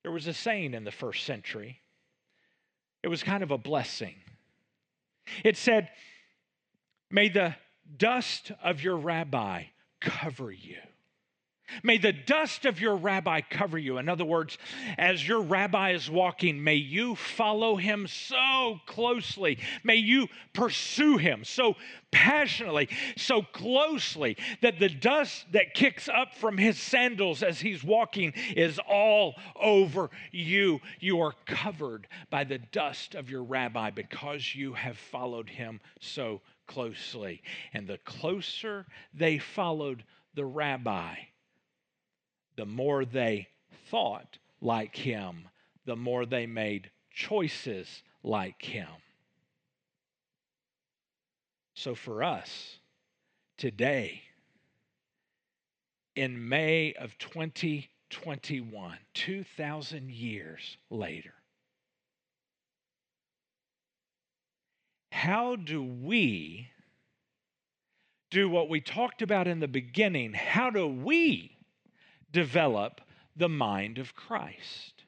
There 0.03 0.11
was 0.11 0.27
a 0.27 0.33
saying 0.33 0.73
in 0.73 0.83
the 0.83 0.91
first 0.91 1.25
century, 1.25 1.79
it 3.01 3.07
was 3.07 3.23
kind 3.23 3.43
of 3.43 3.51
a 3.51 3.57
blessing. 3.57 4.15
It 5.43 5.57
said, 5.57 5.89
May 7.09 7.29
the 7.29 7.55
dust 7.97 8.51
of 8.63 8.83
your 8.83 8.97
rabbi 8.97 9.65
cover 10.01 10.51
you. 10.51 10.77
May 11.81 11.97
the 11.97 12.13
dust 12.13 12.65
of 12.65 12.79
your 12.79 12.95
rabbi 12.95 13.41
cover 13.41 13.77
you. 13.77 13.97
In 13.97 14.09
other 14.09 14.25
words, 14.25 14.57
as 14.97 15.27
your 15.27 15.41
rabbi 15.41 15.91
is 15.91 16.09
walking, 16.09 16.63
may 16.63 16.75
you 16.75 17.15
follow 17.15 17.75
him 17.75 18.07
so 18.07 18.79
closely. 18.85 19.57
May 19.83 19.95
you 19.95 20.27
pursue 20.53 21.17
him 21.17 21.43
so 21.43 21.75
passionately, 22.11 22.89
so 23.17 23.41
closely 23.41 24.37
that 24.61 24.79
the 24.79 24.89
dust 24.89 25.45
that 25.51 25.73
kicks 25.73 26.07
up 26.07 26.35
from 26.35 26.57
his 26.57 26.77
sandals 26.77 27.41
as 27.41 27.59
he's 27.59 27.83
walking 27.83 28.33
is 28.55 28.79
all 28.87 29.35
over 29.55 30.11
you. 30.31 30.79
You 30.99 31.21
are 31.21 31.33
covered 31.45 32.07
by 32.29 32.43
the 32.43 32.59
dust 32.59 33.15
of 33.15 33.29
your 33.29 33.43
rabbi 33.43 33.89
because 33.89 34.53
you 34.53 34.73
have 34.73 34.97
followed 34.97 35.49
him 35.49 35.79
so 35.99 36.41
closely. 36.67 37.41
And 37.73 37.87
the 37.87 37.97
closer 37.99 38.85
they 39.13 39.37
followed 39.39 40.03
the 40.35 40.45
rabbi, 40.45 41.15
the 42.55 42.65
more 42.65 43.05
they 43.05 43.47
thought 43.89 44.37
like 44.61 44.95
him, 44.95 45.47
the 45.85 45.95
more 45.95 46.25
they 46.25 46.45
made 46.45 46.89
choices 47.11 48.03
like 48.23 48.61
him. 48.61 48.87
So 51.75 51.95
for 51.95 52.23
us 52.23 52.77
today, 53.57 54.21
in 56.15 56.47
May 56.47 56.93
of 56.93 57.17
2021, 57.17 58.97
2,000 59.13 60.11
years 60.11 60.77
later, 60.89 61.33
how 65.11 65.55
do 65.55 65.83
we 65.83 66.69
do 68.29 68.49
what 68.49 68.69
we 68.69 68.81
talked 68.81 69.21
about 69.21 69.47
in 69.47 69.59
the 69.59 69.67
beginning? 69.67 70.33
How 70.33 70.69
do 70.69 70.87
we 70.87 71.57
develop 72.33 72.99
the 73.35 73.49
mind 73.49 73.97
of 73.97 74.13
Christ. 74.13 75.05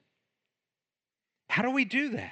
How 1.49 1.63
do 1.63 1.71
we 1.71 1.85
do 1.85 2.09
that? 2.09 2.31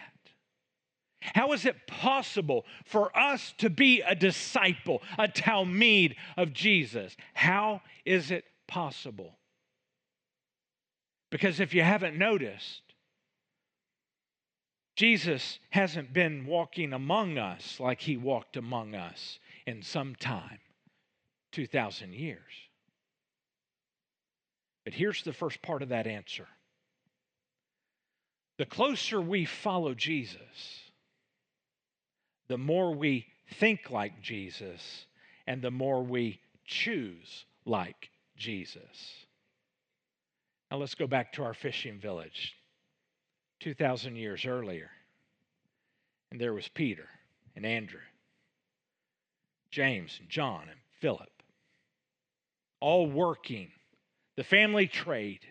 How 1.21 1.53
is 1.53 1.65
it 1.65 1.87
possible 1.87 2.65
for 2.85 3.15
us 3.17 3.53
to 3.59 3.69
be 3.69 4.01
a 4.01 4.15
disciple, 4.15 5.01
a 5.17 5.27
Talmud 5.27 6.15
of 6.35 6.53
Jesus? 6.53 7.15
How 7.33 7.81
is 8.05 8.31
it 8.31 8.43
possible? 8.67 9.37
Because 11.31 11.59
if 11.59 11.73
you 11.73 11.81
haven't 11.81 12.17
noticed, 12.17 12.81
Jesus 14.95 15.59
hasn't 15.71 16.13
been 16.13 16.45
walking 16.45 16.93
among 16.93 17.37
us 17.37 17.79
like 17.79 18.01
he 18.01 18.17
walked 18.17 18.57
among 18.57 18.93
us 18.93 19.39
in 19.65 19.81
some 19.81 20.15
time 20.15 20.59
2,000 21.53 22.13
years. 22.13 22.62
But 24.83 24.93
here's 24.93 25.23
the 25.23 25.33
first 25.33 25.61
part 25.61 25.81
of 25.81 25.89
that 25.89 26.07
answer 26.07 26.47
the 28.57 28.65
closer 28.65 29.19
we 29.19 29.45
follow 29.45 29.93
Jesus, 29.93 30.81
the 32.47 32.57
more 32.57 32.93
we 32.93 33.25
think 33.59 33.89
like 33.89 34.21
Jesus, 34.21 35.05
and 35.47 35.61
the 35.61 35.71
more 35.71 36.03
we 36.03 36.39
choose 36.65 37.45
like 37.65 38.09
Jesus. 38.37 39.25
Now 40.69 40.77
let's 40.77 40.95
go 40.95 41.07
back 41.07 41.33
to 41.33 41.43
our 41.43 41.53
fishing 41.53 41.99
village 41.99 42.55
2,000 43.61 44.15
years 44.15 44.45
earlier. 44.45 44.89
And 46.31 46.41
there 46.41 46.53
was 46.53 46.67
Peter 46.67 47.07
and 47.55 47.65
Andrew, 47.65 47.99
James 49.69 50.17
and 50.19 50.29
John 50.29 50.63
and 50.63 50.79
Philip, 50.99 51.29
all 52.79 53.07
working 53.09 53.71
the 54.35 54.43
family 54.43 54.87
trade, 54.87 55.41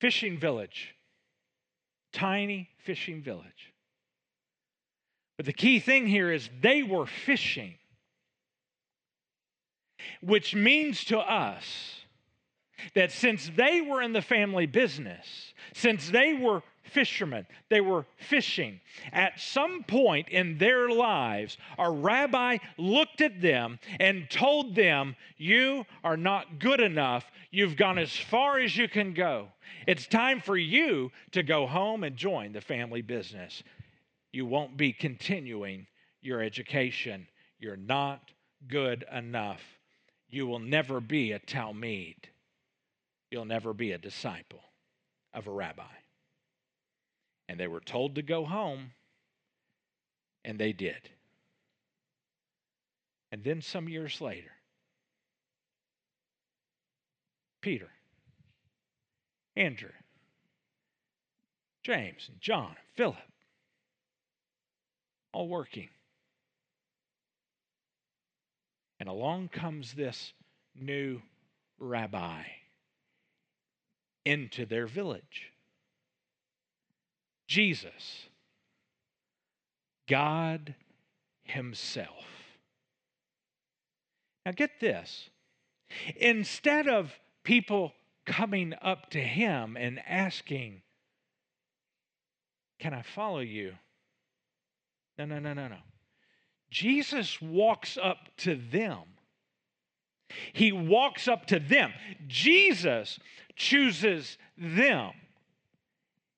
fishing 0.00 0.38
village, 0.38 0.94
tiny 2.12 2.68
fishing 2.84 3.22
village. 3.22 3.72
But 5.36 5.46
the 5.46 5.52
key 5.52 5.78
thing 5.78 6.08
here 6.08 6.32
is 6.32 6.50
they 6.60 6.82
were 6.82 7.06
fishing, 7.06 7.74
which 10.20 10.54
means 10.54 11.04
to 11.04 11.18
us 11.18 12.00
that 12.94 13.12
since 13.12 13.50
they 13.56 13.80
were 13.80 14.02
in 14.02 14.12
the 14.12 14.22
family 14.22 14.66
business, 14.66 15.54
since 15.74 16.10
they 16.10 16.34
were 16.34 16.62
fishermen. 16.88 17.46
They 17.70 17.80
were 17.80 18.06
fishing. 18.16 18.80
At 19.12 19.40
some 19.40 19.84
point 19.84 20.28
in 20.28 20.58
their 20.58 20.88
lives, 20.88 21.56
a 21.78 21.90
rabbi 21.90 22.58
looked 22.76 23.20
at 23.20 23.40
them 23.40 23.78
and 24.00 24.28
told 24.30 24.74
them, 24.74 25.16
You 25.36 25.84
are 26.02 26.16
not 26.16 26.58
good 26.58 26.80
enough. 26.80 27.24
You've 27.50 27.76
gone 27.76 27.98
as 27.98 28.14
far 28.14 28.58
as 28.58 28.76
you 28.76 28.88
can 28.88 29.14
go. 29.14 29.48
It's 29.86 30.06
time 30.06 30.40
for 30.40 30.56
you 30.56 31.10
to 31.32 31.42
go 31.42 31.66
home 31.66 32.04
and 32.04 32.16
join 32.16 32.52
the 32.52 32.60
family 32.60 33.02
business. 33.02 33.62
You 34.32 34.46
won't 34.46 34.76
be 34.76 34.92
continuing 34.92 35.86
your 36.20 36.42
education. 36.42 37.26
You're 37.58 37.76
not 37.76 38.20
good 38.66 39.04
enough. 39.12 39.62
You 40.28 40.46
will 40.46 40.58
never 40.58 41.00
be 41.00 41.32
a 41.32 41.38
Talmud. 41.38 42.28
You'll 43.30 43.44
never 43.44 43.72
be 43.72 43.92
a 43.92 43.98
disciple 43.98 44.62
of 45.34 45.46
a 45.46 45.50
rabbi. 45.50 45.82
And 47.48 47.58
they 47.58 47.66
were 47.66 47.80
told 47.80 48.14
to 48.16 48.22
go 48.22 48.44
home, 48.44 48.92
and 50.44 50.58
they 50.58 50.72
did. 50.72 51.08
And 53.32 53.42
then 53.42 53.62
some 53.62 53.88
years 53.88 54.20
later, 54.20 54.50
Peter, 57.60 57.88
Andrew, 59.56 59.90
James, 61.82 62.28
and 62.28 62.40
John, 62.40 62.68
and 62.68 62.96
Philip, 62.96 63.16
all 65.32 65.48
working. 65.48 65.88
And 69.00 69.08
along 69.08 69.48
comes 69.48 69.92
this 69.92 70.32
new 70.74 71.22
rabbi 71.78 72.42
into 74.24 74.66
their 74.66 74.86
village. 74.86 75.52
Jesus, 77.48 78.28
God 80.06 80.74
Himself. 81.42 82.26
Now, 84.46 84.52
get 84.52 84.80
this. 84.80 85.30
Instead 86.16 86.86
of 86.86 87.12
people 87.42 87.94
coming 88.26 88.74
up 88.82 89.10
to 89.10 89.20
Him 89.20 89.76
and 89.76 90.00
asking, 90.06 90.82
Can 92.78 92.92
I 92.92 93.02
follow 93.02 93.40
you? 93.40 93.72
No, 95.18 95.24
no, 95.24 95.38
no, 95.38 95.54
no, 95.54 95.68
no. 95.68 95.78
Jesus 96.70 97.40
walks 97.40 97.98
up 98.00 98.28
to 98.38 98.54
them. 98.54 99.00
He 100.52 100.70
walks 100.70 101.26
up 101.26 101.46
to 101.46 101.58
them. 101.58 101.92
Jesus 102.26 103.18
chooses 103.56 104.36
them. 104.56 105.12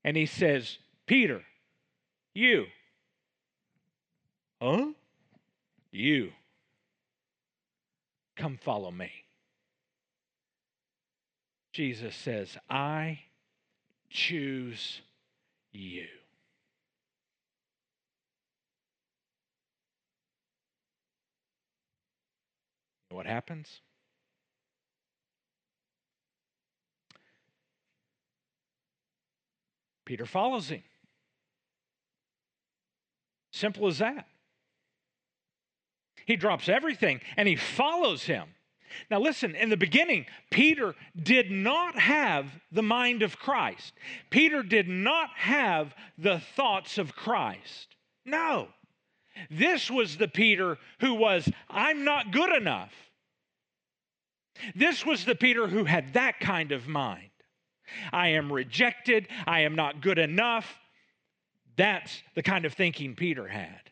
And 0.05 0.17
he 0.17 0.27
says, 0.27 0.79
Peter, 1.11 1.43
you. 2.35 2.67
Huh? 4.63 4.93
You. 5.91 6.31
Come 8.37 8.61
follow 8.63 8.93
me. 8.93 9.11
Jesus 11.73 12.15
says, 12.15 12.57
I 12.71 13.23
choose 14.09 15.01
you. 15.73 16.07
what 23.11 23.27
happens? 23.27 23.81
Peter 30.07 30.25
follows 30.25 30.69
him. 30.69 30.85
Simple 33.61 33.89
as 33.89 33.99
that. 33.99 34.27
He 36.27 36.37
drops 36.37 36.67
everything 36.67 37.21
and 37.37 37.47
he 37.47 37.57
follows 37.57 38.23
him. 38.23 38.49
Now, 39.11 39.21
listen, 39.21 39.55
in 39.55 39.69
the 39.69 39.77
beginning, 39.77 40.25
Peter 40.51 40.95
did 41.23 41.51
not 41.51 41.95
have 41.99 42.51
the 42.73 42.83
mind 42.83 43.23
of 43.23 43.39
Christ. 43.39 43.93
Peter 44.31 44.63
did 44.63 44.89
not 44.89 45.29
have 45.37 45.95
the 46.17 46.41
thoughts 46.57 46.97
of 46.97 47.15
Christ. 47.15 47.95
No. 48.25 48.69
This 49.51 49.91
was 49.91 50.17
the 50.17 50.27
Peter 50.27 50.79
who 51.01 51.15
was, 51.15 51.47
I'm 51.69 52.03
not 52.03 52.33
good 52.33 52.57
enough. 52.57 52.95
This 54.75 55.05
was 55.05 55.27
the 55.27 55.35
Peter 55.35 55.69
who 55.69 55.85
had 55.85 56.15
that 56.15 56.41
kind 56.41 56.73
of 56.73 56.89
mind. 56.89 57.31
I 58.11 58.29
am 58.29 58.51
rejected. 58.51 59.29
I 59.47 59.61
am 59.61 59.75
not 59.75 60.01
good 60.01 60.19
enough. 60.19 60.80
That's 61.77 62.23
the 62.35 62.43
kind 62.43 62.65
of 62.65 62.75
thinking 62.75 63.15
Peter 63.15 63.47
had. 63.49 63.91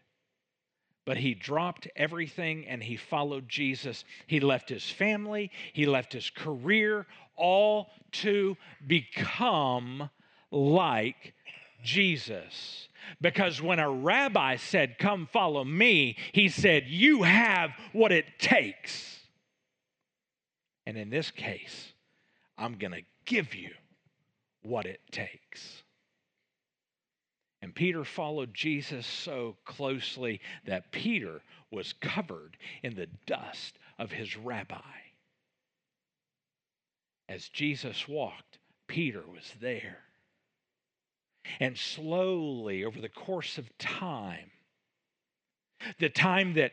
But 1.04 1.16
he 1.16 1.34
dropped 1.34 1.88
everything 1.96 2.66
and 2.66 2.82
he 2.82 2.96
followed 2.96 3.48
Jesus. 3.48 4.04
He 4.26 4.40
left 4.40 4.68
his 4.68 4.90
family, 4.90 5.50
he 5.72 5.86
left 5.86 6.12
his 6.12 6.30
career, 6.30 7.06
all 7.36 7.88
to 8.12 8.56
become 8.86 10.10
like 10.50 11.34
Jesus. 11.82 12.88
Because 13.20 13.62
when 13.62 13.78
a 13.78 13.90
rabbi 13.90 14.56
said, 14.56 14.98
Come 14.98 15.26
follow 15.32 15.64
me, 15.64 16.16
he 16.32 16.48
said, 16.48 16.84
You 16.88 17.22
have 17.22 17.70
what 17.92 18.12
it 18.12 18.26
takes. 18.38 19.20
And 20.86 20.96
in 20.96 21.10
this 21.10 21.30
case, 21.30 21.92
I'm 22.56 22.74
going 22.76 22.92
to 22.92 23.02
give 23.24 23.54
you 23.54 23.70
what 24.62 24.86
it 24.86 25.00
takes. 25.10 25.82
And 27.68 27.74
Peter 27.74 28.02
followed 28.02 28.54
Jesus 28.54 29.06
so 29.06 29.58
closely 29.66 30.40
that 30.64 30.90
Peter 30.90 31.42
was 31.70 31.92
covered 31.92 32.56
in 32.82 32.94
the 32.94 33.10
dust 33.26 33.78
of 33.98 34.10
his 34.10 34.38
rabbi. 34.38 34.80
As 37.28 37.50
Jesus 37.50 38.08
walked, 38.08 38.58
Peter 38.86 39.20
was 39.30 39.52
there. 39.60 39.98
And 41.60 41.76
slowly, 41.76 42.86
over 42.86 43.02
the 43.02 43.10
course 43.10 43.58
of 43.58 43.76
time, 43.76 44.50
the 45.98 46.08
time 46.08 46.54
that 46.54 46.72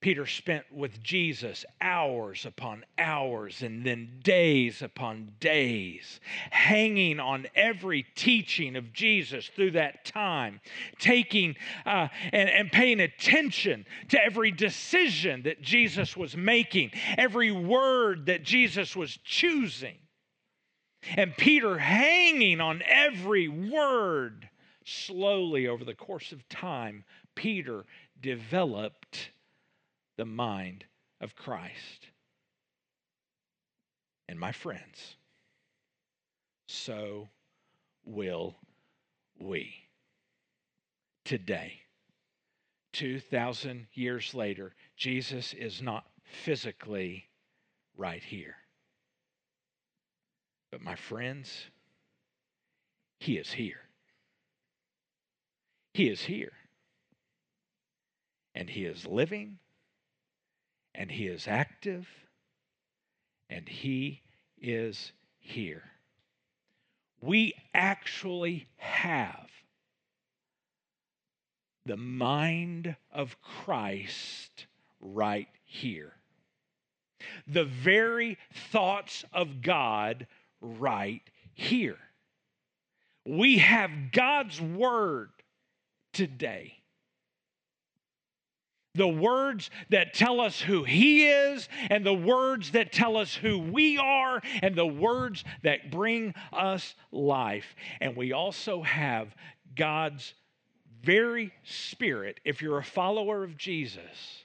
Peter 0.00 0.26
spent 0.26 0.64
with 0.70 1.02
Jesus 1.02 1.64
hours 1.80 2.44
upon 2.44 2.84
hours 2.98 3.62
and 3.62 3.84
then 3.84 4.20
days 4.22 4.82
upon 4.82 5.32
days, 5.40 6.20
hanging 6.50 7.18
on 7.18 7.46
every 7.54 8.04
teaching 8.14 8.76
of 8.76 8.92
Jesus 8.92 9.48
through 9.48 9.70
that 9.70 10.04
time, 10.04 10.60
taking 10.98 11.56
uh, 11.86 12.08
and, 12.32 12.50
and 12.50 12.70
paying 12.70 13.00
attention 13.00 13.86
to 14.08 14.22
every 14.22 14.52
decision 14.52 15.42
that 15.44 15.62
Jesus 15.62 16.16
was 16.16 16.36
making, 16.36 16.90
every 17.16 17.50
word 17.50 18.26
that 18.26 18.42
Jesus 18.42 18.94
was 18.94 19.18
choosing. 19.24 19.96
And 21.16 21.36
Peter 21.36 21.78
hanging 21.78 22.60
on 22.60 22.82
every 22.86 23.48
word. 23.48 24.48
Slowly, 24.84 25.66
over 25.66 25.84
the 25.84 25.94
course 25.94 26.32
of 26.32 26.48
time, 26.48 27.04
Peter 27.34 27.84
developed 28.20 29.05
the 30.16 30.24
mind 30.24 30.84
of 31.20 31.34
Christ. 31.34 32.08
And 34.28 34.38
my 34.38 34.52
friends, 34.52 35.16
so 36.68 37.28
will 38.04 38.56
we. 39.38 39.74
Today, 41.24 41.80
2,000 42.92 43.86
years 43.92 44.34
later, 44.34 44.74
Jesus 44.96 45.52
is 45.52 45.82
not 45.82 46.04
physically 46.24 47.28
right 47.96 48.22
here. 48.22 48.56
But 50.70 50.82
my 50.82 50.94
friends, 50.94 51.66
He 53.20 53.36
is 53.36 53.52
here. 53.52 53.80
He 55.94 56.08
is 56.08 56.22
here. 56.22 56.52
And 58.54 58.70
He 58.70 58.84
is 58.84 59.06
living 59.06 59.58
and 60.96 61.10
He 61.10 61.26
is 61.26 61.46
active, 61.46 62.08
and 63.50 63.68
He 63.68 64.22
is 64.60 65.12
here. 65.38 65.82
We 67.20 67.54
actually 67.74 68.66
have 68.76 69.48
the 71.84 71.96
mind 71.96 72.96
of 73.12 73.36
Christ 73.42 74.66
right 75.00 75.48
here. 75.64 76.12
The 77.46 77.64
very 77.64 78.38
thoughts 78.72 79.24
of 79.32 79.62
God 79.62 80.26
right 80.60 81.22
here. 81.54 81.98
We 83.24 83.58
have 83.58 83.90
God's 84.12 84.60
Word 84.60 85.30
today 86.12 86.74
the 88.96 89.08
words 89.08 89.70
that 89.90 90.14
tell 90.14 90.40
us 90.40 90.60
who 90.60 90.84
He 90.84 91.26
is, 91.26 91.68
and 91.90 92.04
the 92.04 92.14
words 92.14 92.72
that 92.72 92.92
tell 92.92 93.16
us 93.16 93.34
who 93.34 93.58
we 93.58 93.98
are, 93.98 94.40
and 94.62 94.74
the 94.74 94.86
words 94.86 95.44
that 95.62 95.90
bring 95.90 96.34
us 96.52 96.94
life. 97.12 97.74
And 98.00 98.16
we 98.16 98.32
also 98.32 98.82
have 98.82 99.34
God's 99.74 100.34
very 101.02 101.52
Spirit. 101.64 102.40
If 102.44 102.62
you're 102.62 102.78
a 102.78 102.84
follower 102.84 103.44
of 103.44 103.56
Jesus, 103.56 104.44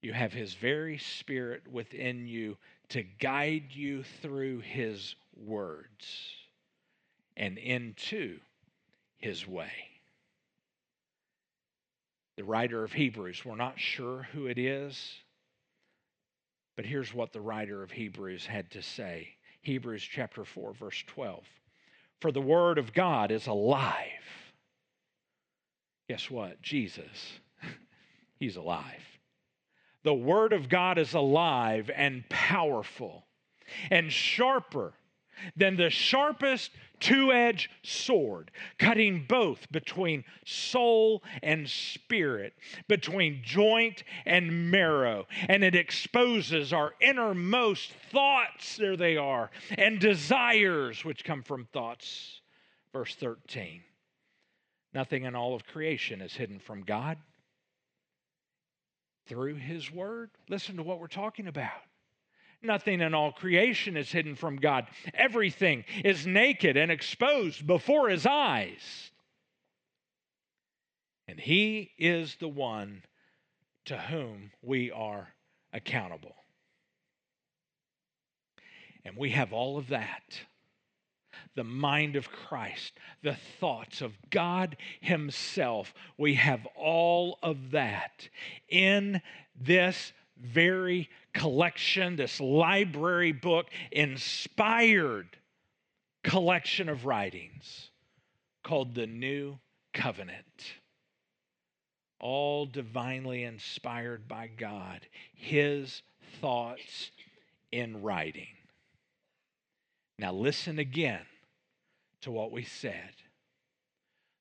you 0.00 0.12
have 0.12 0.32
His 0.32 0.54
very 0.54 0.98
Spirit 0.98 1.62
within 1.70 2.26
you 2.26 2.58
to 2.90 3.02
guide 3.02 3.70
you 3.70 4.02
through 4.20 4.60
His 4.60 5.14
words 5.36 6.06
and 7.36 7.56
into 7.56 8.38
His 9.18 9.46
way 9.46 9.91
the 12.42 12.48
writer 12.48 12.82
of 12.82 12.92
Hebrews. 12.92 13.44
We're 13.44 13.54
not 13.54 13.78
sure 13.78 14.26
who 14.32 14.46
it 14.46 14.58
is, 14.58 15.12
but 16.74 16.84
here's 16.84 17.14
what 17.14 17.32
the 17.32 17.40
writer 17.40 17.84
of 17.84 17.92
Hebrews 17.92 18.46
had 18.46 18.68
to 18.72 18.82
say 18.82 19.28
Hebrews 19.60 20.02
chapter 20.02 20.44
4, 20.44 20.72
verse 20.72 21.04
12. 21.06 21.44
For 22.20 22.32
the 22.32 22.40
word 22.40 22.78
of 22.78 22.92
God 22.92 23.30
is 23.30 23.46
alive. 23.46 23.94
Guess 26.08 26.32
what? 26.32 26.60
Jesus, 26.60 27.38
he's 28.40 28.56
alive. 28.56 29.06
The 30.02 30.12
word 30.12 30.52
of 30.52 30.68
God 30.68 30.98
is 30.98 31.14
alive 31.14 31.92
and 31.94 32.28
powerful 32.28 33.24
and 33.88 34.10
sharper 34.10 34.94
than 35.56 35.76
the 35.76 35.90
sharpest 35.90 36.70
two 37.02 37.32
edged 37.32 37.68
sword, 37.82 38.50
cutting 38.78 39.26
both 39.28 39.70
between 39.72 40.24
soul 40.46 41.22
and 41.42 41.68
spirit, 41.68 42.54
between 42.88 43.42
joint 43.44 44.04
and 44.24 44.70
marrow. 44.70 45.26
And 45.48 45.64
it 45.64 45.74
exposes 45.74 46.72
our 46.72 46.94
innermost 47.00 47.92
thoughts, 48.12 48.76
there 48.76 48.96
they 48.96 49.16
are, 49.16 49.50
and 49.76 49.98
desires 49.98 51.04
which 51.04 51.24
come 51.24 51.42
from 51.42 51.66
thoughts. 51.72 52.40
Verse 52.92 53.14
13 53.16 53.82
Nothing 54.94 55.24
in 55.24 55.34
all 55.34 55.54
of 55.54 55.64
creation 55.66 56.20
is 56.20 56.34
hidden 56.34 56.58
from 56.58 56.82
God. 56.82 57.18
Through 59.26 59.54
His 59.54 59.90
Word, 59.90 60.30
listen 60.48 60.76
to 60.76 60.82
what 60.82 61.00
we're 61.00 61.06
talking 61.06 61.48
about. 61.48 61.70
Nothing 62.62 63.00
in 63.00 63.14
all 63.14 63.32
creation 63.32 63.96
is 63.96 64.12
hidden 64.12 64.34
from 64.34 64.56
God. 64.56 64.86
Everything 65.14 65.84
is 66.04 66.26
naked 66.26 66.76
and 66.76 66.92
exposed 66.92 67.66
before 67.66 68.08
his 68.08 68.26
eyes. 68.26 69.10
And 71.26 71.40
he 71.40 71.92
is 71.98 72.36
the 72.36 72.48
one 72.48 73.02
to 73.86 73.96
whom 73.98 74.52
we 74.62 74.90
are 74.90 75.28
accountable. 75.72 76.36
And 79.04 79.16
we 79.16 79.30
have 79.30 79.52
all 79.52 79.78
of 79.78 79.88
that 79.88 80.42
the 81.54 81.64
mind 81.64 82.16
of 82.16 82.30
Christ, 82.30 82.94
the 83.22 83.36
thoughts 83.60 84.00
of 84.00 84.12
God 84.30 84.76
Himself. 85.00 85.92
We 86.16 86.34
have 86.34 86.66
all 86.76 87.38
of 87.42 87.72
that 87.72 88.28
in 88.68 89.20
this 89.60 90.12
very 90.40 91.08
collection, 91.34 92.16
this 92.16 92.40
library 92.40 93.32
book, 93.32 93.66
inspired 93.90 95.28
collection 96.24 96.88
of 96.88 97.04
writings 97.06 97.90
called 98.62 98.94
the 98.94 99.06
New 99.06 99.58
Covenant. 99.92 100.74
All 102.20 102.66
divinely 102.66 103.42
inspired 103.42 104.28
by 104.28 104.48
God, 104.56 105.06
His 105.34 106.02
thoughts 106.40 107.10
in 107.72 108.02
writing. 108.02 108.46
Now, 110.18 110.32
listen 110.32 110.78
again 110.78 111.26
to 112.20 112.30
what 112.30 112.52
we 112.52 112.62
said. 112.62 113.10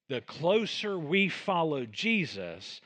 The 0.10 0.22
closer 0.22 1.00
we 1.00 1.30
follow 1.30 1.86
Jesus, 1.86 2.82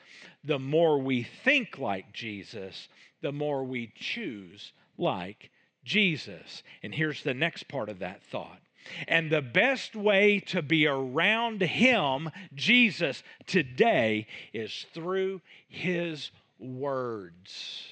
the 0.46 0.60
more 0.60 1.00
we 1.00 1.24
think 1.24 1.78
like 1.78 2.14
Jesus, 2.14 2.88
the 3.22 3.32
more 3.32 3.64
we 3.64 3.92
choose 3.96 4.74
like 4.98 5.50
Jesus. 5.84 6.64
And 6.84 6.94
here's 6.94 7.24
the 7.24 7.34
next 7.34 7.68
part 7.68 7.90
of 7.90 8.00
that 8.00 8.24
thought. 8.24 8.60
And 9.08 9.32
the 9.32 9.42
best 9.42 9.96
way 9.96 10.40
to 10.48 10.62
be 10.62 10.86
around 10.86 11.62
Him, 11.62 12.30
Jesus, 12.54 13.24
today 13.48 14.28
is 14.54 14.86
through 14.94 15.42
His 15.68 16.32
words. 16.60 17.84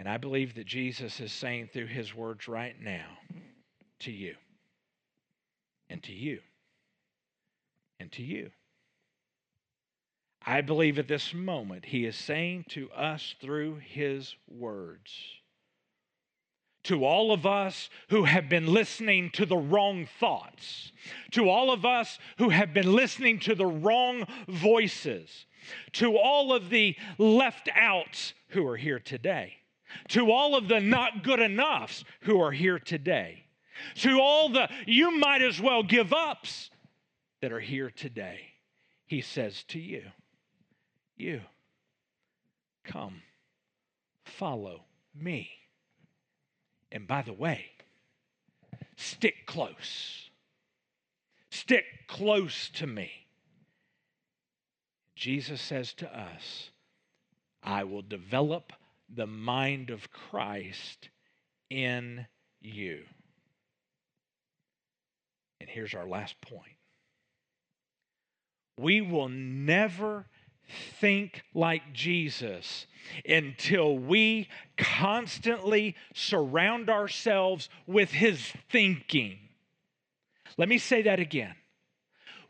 And 0.00 0.08
I 0.08 0.16
believe 0.16 0.56
that 0.56 0.66
Jesus 0.66 1.20
is 1.20 1.32
saying 1.32 1.70
through 1.72 1.86
His 1.86 2.14
words 2.14 2.48
right 2.48 2.74
now 2.80 3.06
to 4.00 4.10
you, 4.10 4.34
and 5.88 6.02
to 6.02 6.12
you, 6.12 6.40
and 8.04 8.12
to 8.12 8.22
you. 8.22 8.50
I 10.46 10.60
believe 10.60 10.98
at 10.98 11.08
this 11.08 11.32
moment 11.32 11.86
he 11.86 12.04
is 12.04 12.14
saying 12.14 12.66
to 12.68 12.90
us 12.90 13.34
through 13.40 13.76
his 13.76 14.36
words, 14.46 15.10
to 16.82 17.02
all 17.02 17.32
of 17.32 17.46
us 17.46 17.88
who 18.10 18.24
have 18.24 18.50
been 18.50 18.66
listening 18.66 19.30
to 19.30 19.46
the 19.46 19.56
wrong 19.56 20.06
thoughts, 20.20 20.92
to 21.30 21.48
all 21.48 21.72
of 21.72 21.86
us 21.86 22.18
who 22.36 22.50
have 22.50 22.74
been 22.74 22.92
listening 22.92 23.38
to 23.38 23.54
the 23.54 23.64
wrong 23.64 24.26
voices, 24.48 25.46
to 25.92 26.18
all 26.18 26.52
of 26.52 26.68
the 26.68 26.94
left 27.16 27.70
outs 27.74 28.34
who 28.48 28.66
are 28.66 28.76
here 28.76 28.98
today, 28.98 29.54
to 30.08 30.30
all 30.30 30.54
of 30.54 30.68
the 30.68 30.80
not 30.80 31.22
good 31.22 31.40
enoughs 31.40 32.04
who 32.20 32.38
are 32.38 32.52
here 32.52 32.78
today, 32.78 33.46
to 33.94 34.20
all 34.20 34.50
the 34.50 34.68
you 34.86 35.10
might 35.16 35.40
as 35.40 35.58
well 35.58 35.82
give 35.82 36.12
ups 36.12 36.68
that 37.44 37.52
are 37.52 37.60
here 37.60 37.90
today, 37.90 38.40
he 39.04 39.20
says 39.20 39.64
to 39.64 39.78
you 39.78 40.00
you. 41.14 41.42
Come, 42.84 43.20
follow 44.24 44.84
me. 45.14 45.50
And 46.90 47.06
by 47.06 47.20
the 47.20 47.34
way, 47.34 47.66
stick 48.96 49.44
close. 49.44 50.30
Stick 51.50 51.84
close 52.08 52.70
to 52.70 52.86
me. 52.86 53.10
Jesus 55.14 55.60
says 55.60 55.92
to 55.98 56.18
us, 56.18 56.70
I 57.62 57.84
will 57.84 58.00
develop 58.00 58.72
the 59.14 59.26
mind 59.26 59.90
of 59.90 60.10
Christ 60.10 61.10
in 61.68 62.24
you. 62.62 63.02
And 65.60 65.68
here's 65.68 65.92
our 65.92 66.08
last 66.08 66.40
point 66.40 66.73
we 68.78 69.00
will 69.00 69.28
never 69.28 70.26
think 71.00 71.42
like 71.54 71.92
Jesus 71.92 72.86
until 73.28 73.96
we 73.96 74.48
constantly 74.76 75.94
surround 76.14 76.88
ourselves 76.88 77.68
with 77.86 78.10
his 78.10 78.52
thinking. 78.70 79.38
Let 80.56 80.68
me 80.68 80.78
say 80.78 81.02
that 81.02 81.20
again. 81.20 81.54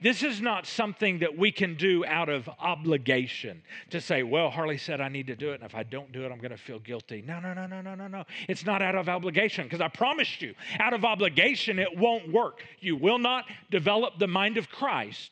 This 0.03 0.23
is 0.23 0.41
not 0.41 0.67
something 0.67 1.21
that 1.21 1.37
we 1.37 1.53
can 1.53 1.75
do 1.75 2.05
out 2.05 2.29
of 2.29 2.49
obligation 2.59 3.63
to 3.91 4.01
say, 4.01 4.23
well, 4.23 4.51
Harley 4.51 4.79
said 4.79 5.01
I 5.01 5.09
need 5.09 5.27
to 5.29 5.37
do 5.37 5.51
it, 5.51 5.57
and 5.57 5.65
if 5.65 5.75
I 5.75 5.83
don't 5.83 6.13
do 6.13 6.25
it, 6.25 6.33
I'm 6.33 6.39
going 6.39 6.51
to 6.51 6.57
feel 6.57 6.79
guilty. 6.79 7.23
No, 7.27 7.41
no, 7.41 7.55
no, 7.55 7.67
no, 7.67 7.81
no, 7.81 7.95
no, 7.95 8.07
no. 8.09 8.25
It's 8.49 8.65
not 8.65 8.83
out 8.83 8.95
of 8.95 9.09
obligation 9.09 9.65
because 9.65 9.81
I 9.81 9.89
promised 9.89 10.43
you, 10.43 10.55
out 10.79 10.93
of 10.93 11.05
obligation, 11.05 11.79
it 11.79 11.97
won't 11.97 12.33
work. 12.33 12.63
You 12.81 12.97
will 12.97 13.19
not 13.19 13.45
develop 13.71 14.19
the 14.19 14.29
mind 14.29 14.57
of 14.57 14.69
Christ 14.69 15.31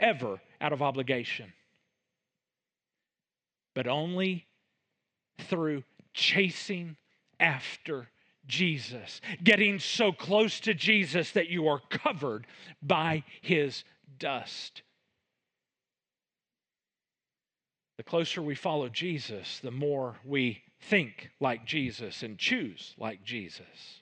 ever 0.00 0.40
out 0.60 0.72
of 0.72 0.82
obligation, 0.82 1.52
but 3.74 3.86
only 3.86 4.46
through 5.38 5.84
chasing 6.12 6.96
after 7.40 8.08
Jesus, 8.46 9.20
getting 9.42 9.78
so 9.78 10.12
close 10.12 10.60
to 10.60 10.74
Jesus 10.74 11.32
that 11.32 11.48
you 11.48 11.68
are 11.68 11.80
covered 11.90 12.46
by 12.82 13.24
his 13.40 13.84
dust. 14.18 14.82
The 17.96 18.02
closer 18.02 18.42
we 18.42 18.54
follow 18.54 18.88
Jesus, 18.88 19.60
the 19.60 19.70
more 19.70 20.16
we 20.24 20.62
think 20.88 21.30
like 21.40 21.64
Jesus 21.64 22.22
and 22.22 22.38
choose 22.38 22.94
like 22.98 23.24
Jesus. 23.24 24.00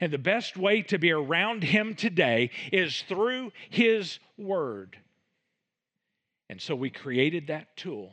And 0.00 0.12
the 0.12 0.18
best 0.18 0.56
way 0.56 0.82
to 0.82 0.98
be 0.98 1.12
around 1.12 1.62
him 1.62 1.94
today 1.94 2.50
is 2.72 3.02
through 3.02 3.52
his 3.70 4.18
word. 4.36 4.98
And 6.48 6.60
so 6.60 6.74
we 6.74 6.90
created 6.90 7.46
that 7.46 7.76
tool 7.76 8.12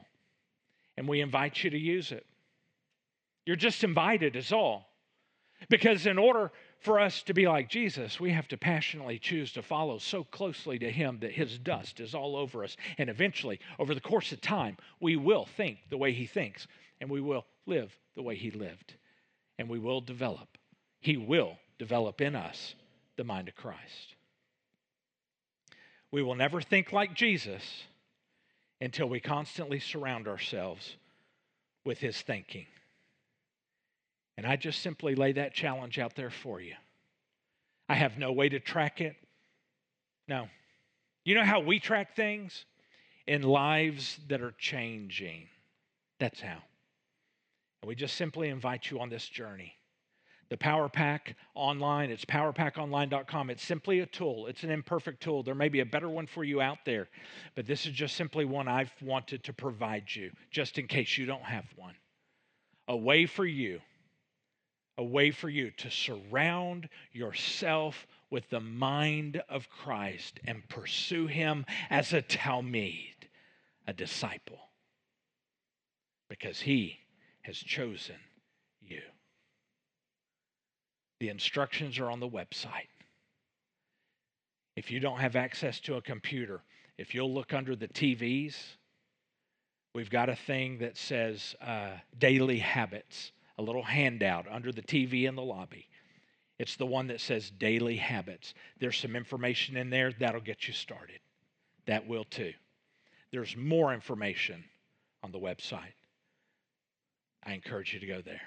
and 0.98 1.08
we 1.08 1.22
invite 1.22 1.64
you 1.64 1.72
to 1.72 1.78
use 1.78 2.12
it. 2.12 2.26
You're 3.46 3.56
just 3.56 3.84
invited, 3.84 4.36
is 4.36 4.52
all. 4.52 4.86
Because 5.70 6.06
in 6.06 6.18
order 6.18 6.52
for 6.80 7.00
us 7.00 7.24
to 7.24 7.34
be 7.34 7.48
like 7.48 7.70
Jesus, 7.70 8.20
we 8.20 8.32
have 8.32 8.48
to 8.50 8.58
passionately 8.58 9.20
choose 9.20 9.52
to 9.54 9.62
follow 9.62 9.98
so 9.98 10.24
closely 10.24 10.78
to 10.80 10.92
Him 10.92 11.20
that 11.22 11.32
His 11.32 11.58
dust 11.58 12.00
is 12.00 12.14
all 12.14 12.36
over 12.36 12.64
us. 12.64 12.76
And 12.98 13.10
eventually, 13.10 13.60
over 13.80 13.94
the 13.94 14.02
course 14.02 14.32
of 14.32 14.42
time, 14.42 14.78
we 15.00 15.16
will 15.16 15.46
think 15.46 15.80
the 15.90 15.98
way 15.98 16.12
He 16.12 16.26
thinks, 16.26 16.68
and 17.00 17.10
we 17.10 17.22
will 17.22 17.46
live 17.66 17.98
the 18.16 18.22
way 18.22 18.36
He 18.36 18.52
lived, 18.52 18.94
and 19.58 19.70
we 19.70 19.80
will 19.80 20.02
develop. 20.02 20.58
He 21.00 21.18
will 21.18 21.58
develop 21.80 22.22
in 22.22 22.36
us 22.36 22.76
the 23.16 23.24
mind 23.24 23.48
of 23.48 23.56
Christ. 23.56 24.16
We 26.12 26.22
will 26.22 26.36
never 26.36 26.62
think 26.62 26.92
like 26.92 27.14
Jesus 27.16 27.64
until 28.80 29.08
we 29.08 29.20
constantly 29.20 29.80
surround 29.80 30.28
ourselves 30.28 30.98
with 31.86 32.00
His 32.00 32.22
thinking. 32.22 32.66
And 34.38 34.48
I 34.48 34.56
just 34.56 34.82
simply 34.82 35.16
lay 35.16 35.34
that 35.34 35.54
challenge 35.54 36.00
out 36.00 36.16
there 36.16 36.32
for 36.32 36.60
you. 36.60 36.74
I 37.88 37.96
have 37.96 38.18
no 38.18 38.32
way 38.32 38.50
to 38.50 38.60
track 38.60 39.02
it. 39.02 39.16
No. 40.28 40.48
You 41.26 41.36
know 41.36 41.44
how 41.44 41.60
we 41.60 41.80
track 41.80 42.16
things? 42.16 42.66
In 43.28 43.44
lives 43.44 44.20
that 44.28 44.42
are 44.42 44.54
changing. 44.58 45.48
That's 46.20 46.42
how. 46.42 46.58
And 47.82 47.88
we 47.88 47.96
just 47.96 48.16
simply 48.16 48.50
invite 48.50 48.90
you 48.90 49.00
on 49.00 49.10
this 49.10 49.28
journey. 49.28 49.74
The 50.50 50.58
Power 50.58 50.90
Pack 50.90 51.36
online, 51.56 52.12
it's 52.12 52.26
powerpackonline.com. 52.26 53.50
It's 53.50 53.64
simply 53.64 54.02
a 54.02 54.06
tool, 54.06 54.48
it's 54.48 54.64
an 54.64 54.72
imperfect 54.72 55.22
tool. 55.24 55.42
There 55.42 55.56
may 55.56 55.70
be 55.70 55.80
a 55.80 55.86
better 55.86 56.10
one 56.10 56.28
for 56.28 56.44
you 56.44 56.62
out 56.62 56.80
there, 56.86 57.08
but 57.56 57.66
this 57.66 57.86
is 57.86 57.94
just 57.94 58.16
simply 58.16 58.46
one 58.46 58.68
I've 58.68 58.92
wanted 59.02 59.44
to 59.46 59.54
provide 59.54 60.14
you, 60.14 60.32
just 60.52 60.78
in 60.78 60.88
case 60.88 61.18
you 61.18 61.26
don't 61.26 61.44
have 61.44 61.66
one. 61.76 61.96
A 62.88 62.96
way 62.96 63.26
for 63.26 63.46
you 63.46 63.80
a 64.98 65.04
way 65.04 65.32
for 65.32 65.50
you 65.50 65.72
to 65.72 65.90
surround 65.90 66.88
yourself 67.12 68.06
with 68.30 68.50
the 68.50 68.60
mind 68.60 69.42
of 69.50 69.70
Christ 69.70 70.40
and 70.46 70.68
pursue 70.70 71.28
him 71.28 71.66
as 71.90 72.14
a 72.14 72.22
talmid, 72.22 73.28
a 73.88 73.94
disciple, 73.94 74.70
because 76.30 76.62
he 76.62 77.00
has 77.42 77.58
chosen 77.58 78.16
you. 78.82 79.02
The 81.20 81.30
instructions 81.30 82.00
are 82.00 82.12
on 82.12 82.20
the 82.20 82.30
website. 82.30 82.90
If 84.76 84.92
you 84.92 85.00
don't 85.00 85.20
have 85.20 85.36
access 85.36 85.80
to 85.82 85.96
a 85.96 86.02
computer, 86.02 86.62
if 86.98 87.14
you'll 87.14 87.34
look 87.34 87.54
under 87.54 87.76
the 87.76 87.88
TVs, 87.88 88.56
we've 89.94 90.10
got 90.10 90.30
a 90.30 90.36
thing 90.36 90.80
that 90.80 90.98
says 90.98 91.56
uh, 91.62 91.92
daily 92.18 92.60
habits 92.60 93.32
a 93.58 93.62
little 93.62 93.84
handout 93.84 94.46
under 94.50 94.72
the 94.72 94.82
TV 94.82 95.28
in 95.28 95.36
the 95.36 95.42
lobby. 95.42 95.88
It's 96.60 96.76
the 96.76 96.86
one 96.86 97.08
that 97.08 97.22
says 97.22 97.50
daily 97.50 97.98
habits. 97.98 98.54
There's 98.80 98.98
some 98.98 99.16
information 99.16 99.76
in 99.76 99.90
there 99.90 100.12
that'll 100.12 100.42
get 100.42 100.68
you 100.68 100.74
started. 100.74 101.20
That 101.86 102.08
will 102.08 102.24
too. 102.24 102.54
There's 103.32 103.58
more 103.58 103.94
information 103.94 104.64
on 105.24 105.32
the 105.32 105.40
website. 105.40 105.94
I 107.44 107.54
encourage 107.54 107.94
you 107.94 108.00
to 108.00 108.06
go 108.06 108.22
there. 108.22 108.42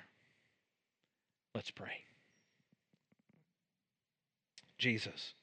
Let's 1.54 1.70
pray. 1.70 2.04
Jesus, 4.78 5.34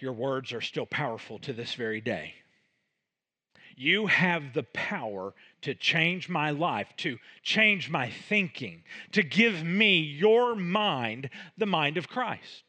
your 0.00 0.12
words 0.12 0.52
are 0.52 0.60
still 0.60 0.86
powerful 0.86 1.38
to 1.40 1.52
this 1.52 1.74
very 1.74 2.00
day. 2.00 2.34
You 3.76 4.06
have 4.06 4.52
the 4.52 4.62
power 4.62 5.34
to 5.62 5.74
change 5.74 6.28
my 6.28 6.50
life, 6.50 6.88
to 6.98 7.18
change 7.42 7.90
my 7.90 8.10
thinking, 8.10 8.82
to 9.12 9.22
give 9.22 9.64
me 9.64 10.00
your 10.00 10.54
mind, 10.54 11.30
the 11.56 11.66
mind 11.66 11.96
of 11.96 12.08
Christ. 12.08 12.64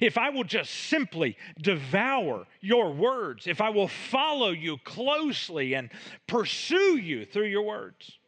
If 0.00 0.18
I 0.18 0.30
will 0.30 0.44
just 0.44 0.72
simply 0.72 1.36
devour 1.60 2.46
your 2.60 2.92
words, 2.92 3.46
if 3.46 3.60
I 3.60 3.70
will 3.70 3.88
follow 3.88 4.50
you 4.50 4.76
closely 4.78 5.74
and 5.74 5.90
pursue 6.26 6.96
you 6.96 7.24
through 7.24 7.46
your 7.46 7.62
words, 7.62 8.18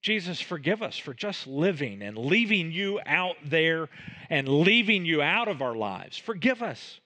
Jesus, 0.00 0.40
forgive 0.40 0.82
us 0.82 0.98
for 0.98 1.14
just 1.14 1.46
living 1.46 2.02
and 2.02 2.18
leaving 2.18 2.72
you 2.72 2.98
out 3.06 3.36
there 3.44 3.88
and 4.30 4.48
leaving 4.48 5.04
you 5.04 5.22
out 5.22 5.46
of 5.46 5.62
our 5.62 5.76
lives. 5.76 6.18
Forgive 6.18 6.60
us. 6.60 6.98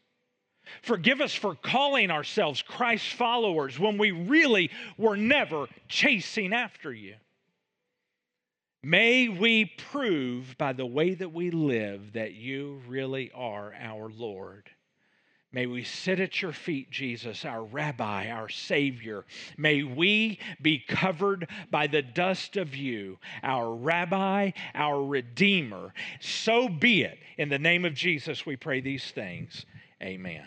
Forgive 0.82 1.20
us 1.20 1.34
for 1.34 1.54
calling 1.54 2.10
ourselves 2.10 2.62
Christ 2.62 3.14
followers 3.14 3.78
when 3.78 3.98
we 3.98 4.10
really 4.10 4.70
were 4.96 5.16
never 5.16 5.66
chasing 5.88 6.52
after 6.52 6.92
you. 6.92 7.14
May 8.82 9.28
we 9.28 9.64
prove 9.64 10.56
by 10.58 10.72
the 10.72 10.86
way 10.86 11.14
that 11.14 11.32
we 11.32 11.50
live 11.50 12.12
that 12.12 12.34
you 12.34 12.80
really 12.86 13.32
are 13.34 13.74
our 13.74 14.08
Lord. 14.08 14.70
May 15.56 15.66
we 15.66 15.84
sit 15.84 16.20
at 16.20 16.42
your 16.42 16.52
feet, 16.52 16.90
Jesus, 16.90 17.46
our 17.46 17.64
rabbi, 17.64 18.28
our 18.28 18.50
Savior. 18.50 19.24
May 19.56 19.82
we 19.84 20.38
be 20.60 20.84
covered 20.86 21.48
by 21.70 21.86
the 21.86 22.02
dust 22.02 22.58
of 22.58 22.74
you, 22.74 23.18
our 23.42 23.74
rabbi, 23.74 24.50
our 24.74 25.02
Redeemer. 25.02 25.94
So 26.20 26.68
be 26.68 27.04
it. 27.04 27.18
In 27.38 27.48
the 27.48 27.58
name 27.58 27.86
of 27.86 27.94
Jesus, 27.94 28.44
we 28.44 28.56
pray 28.56 28.82
these 28.82 29.10
things. 29.12 29.64
Amen. 30.02 30.44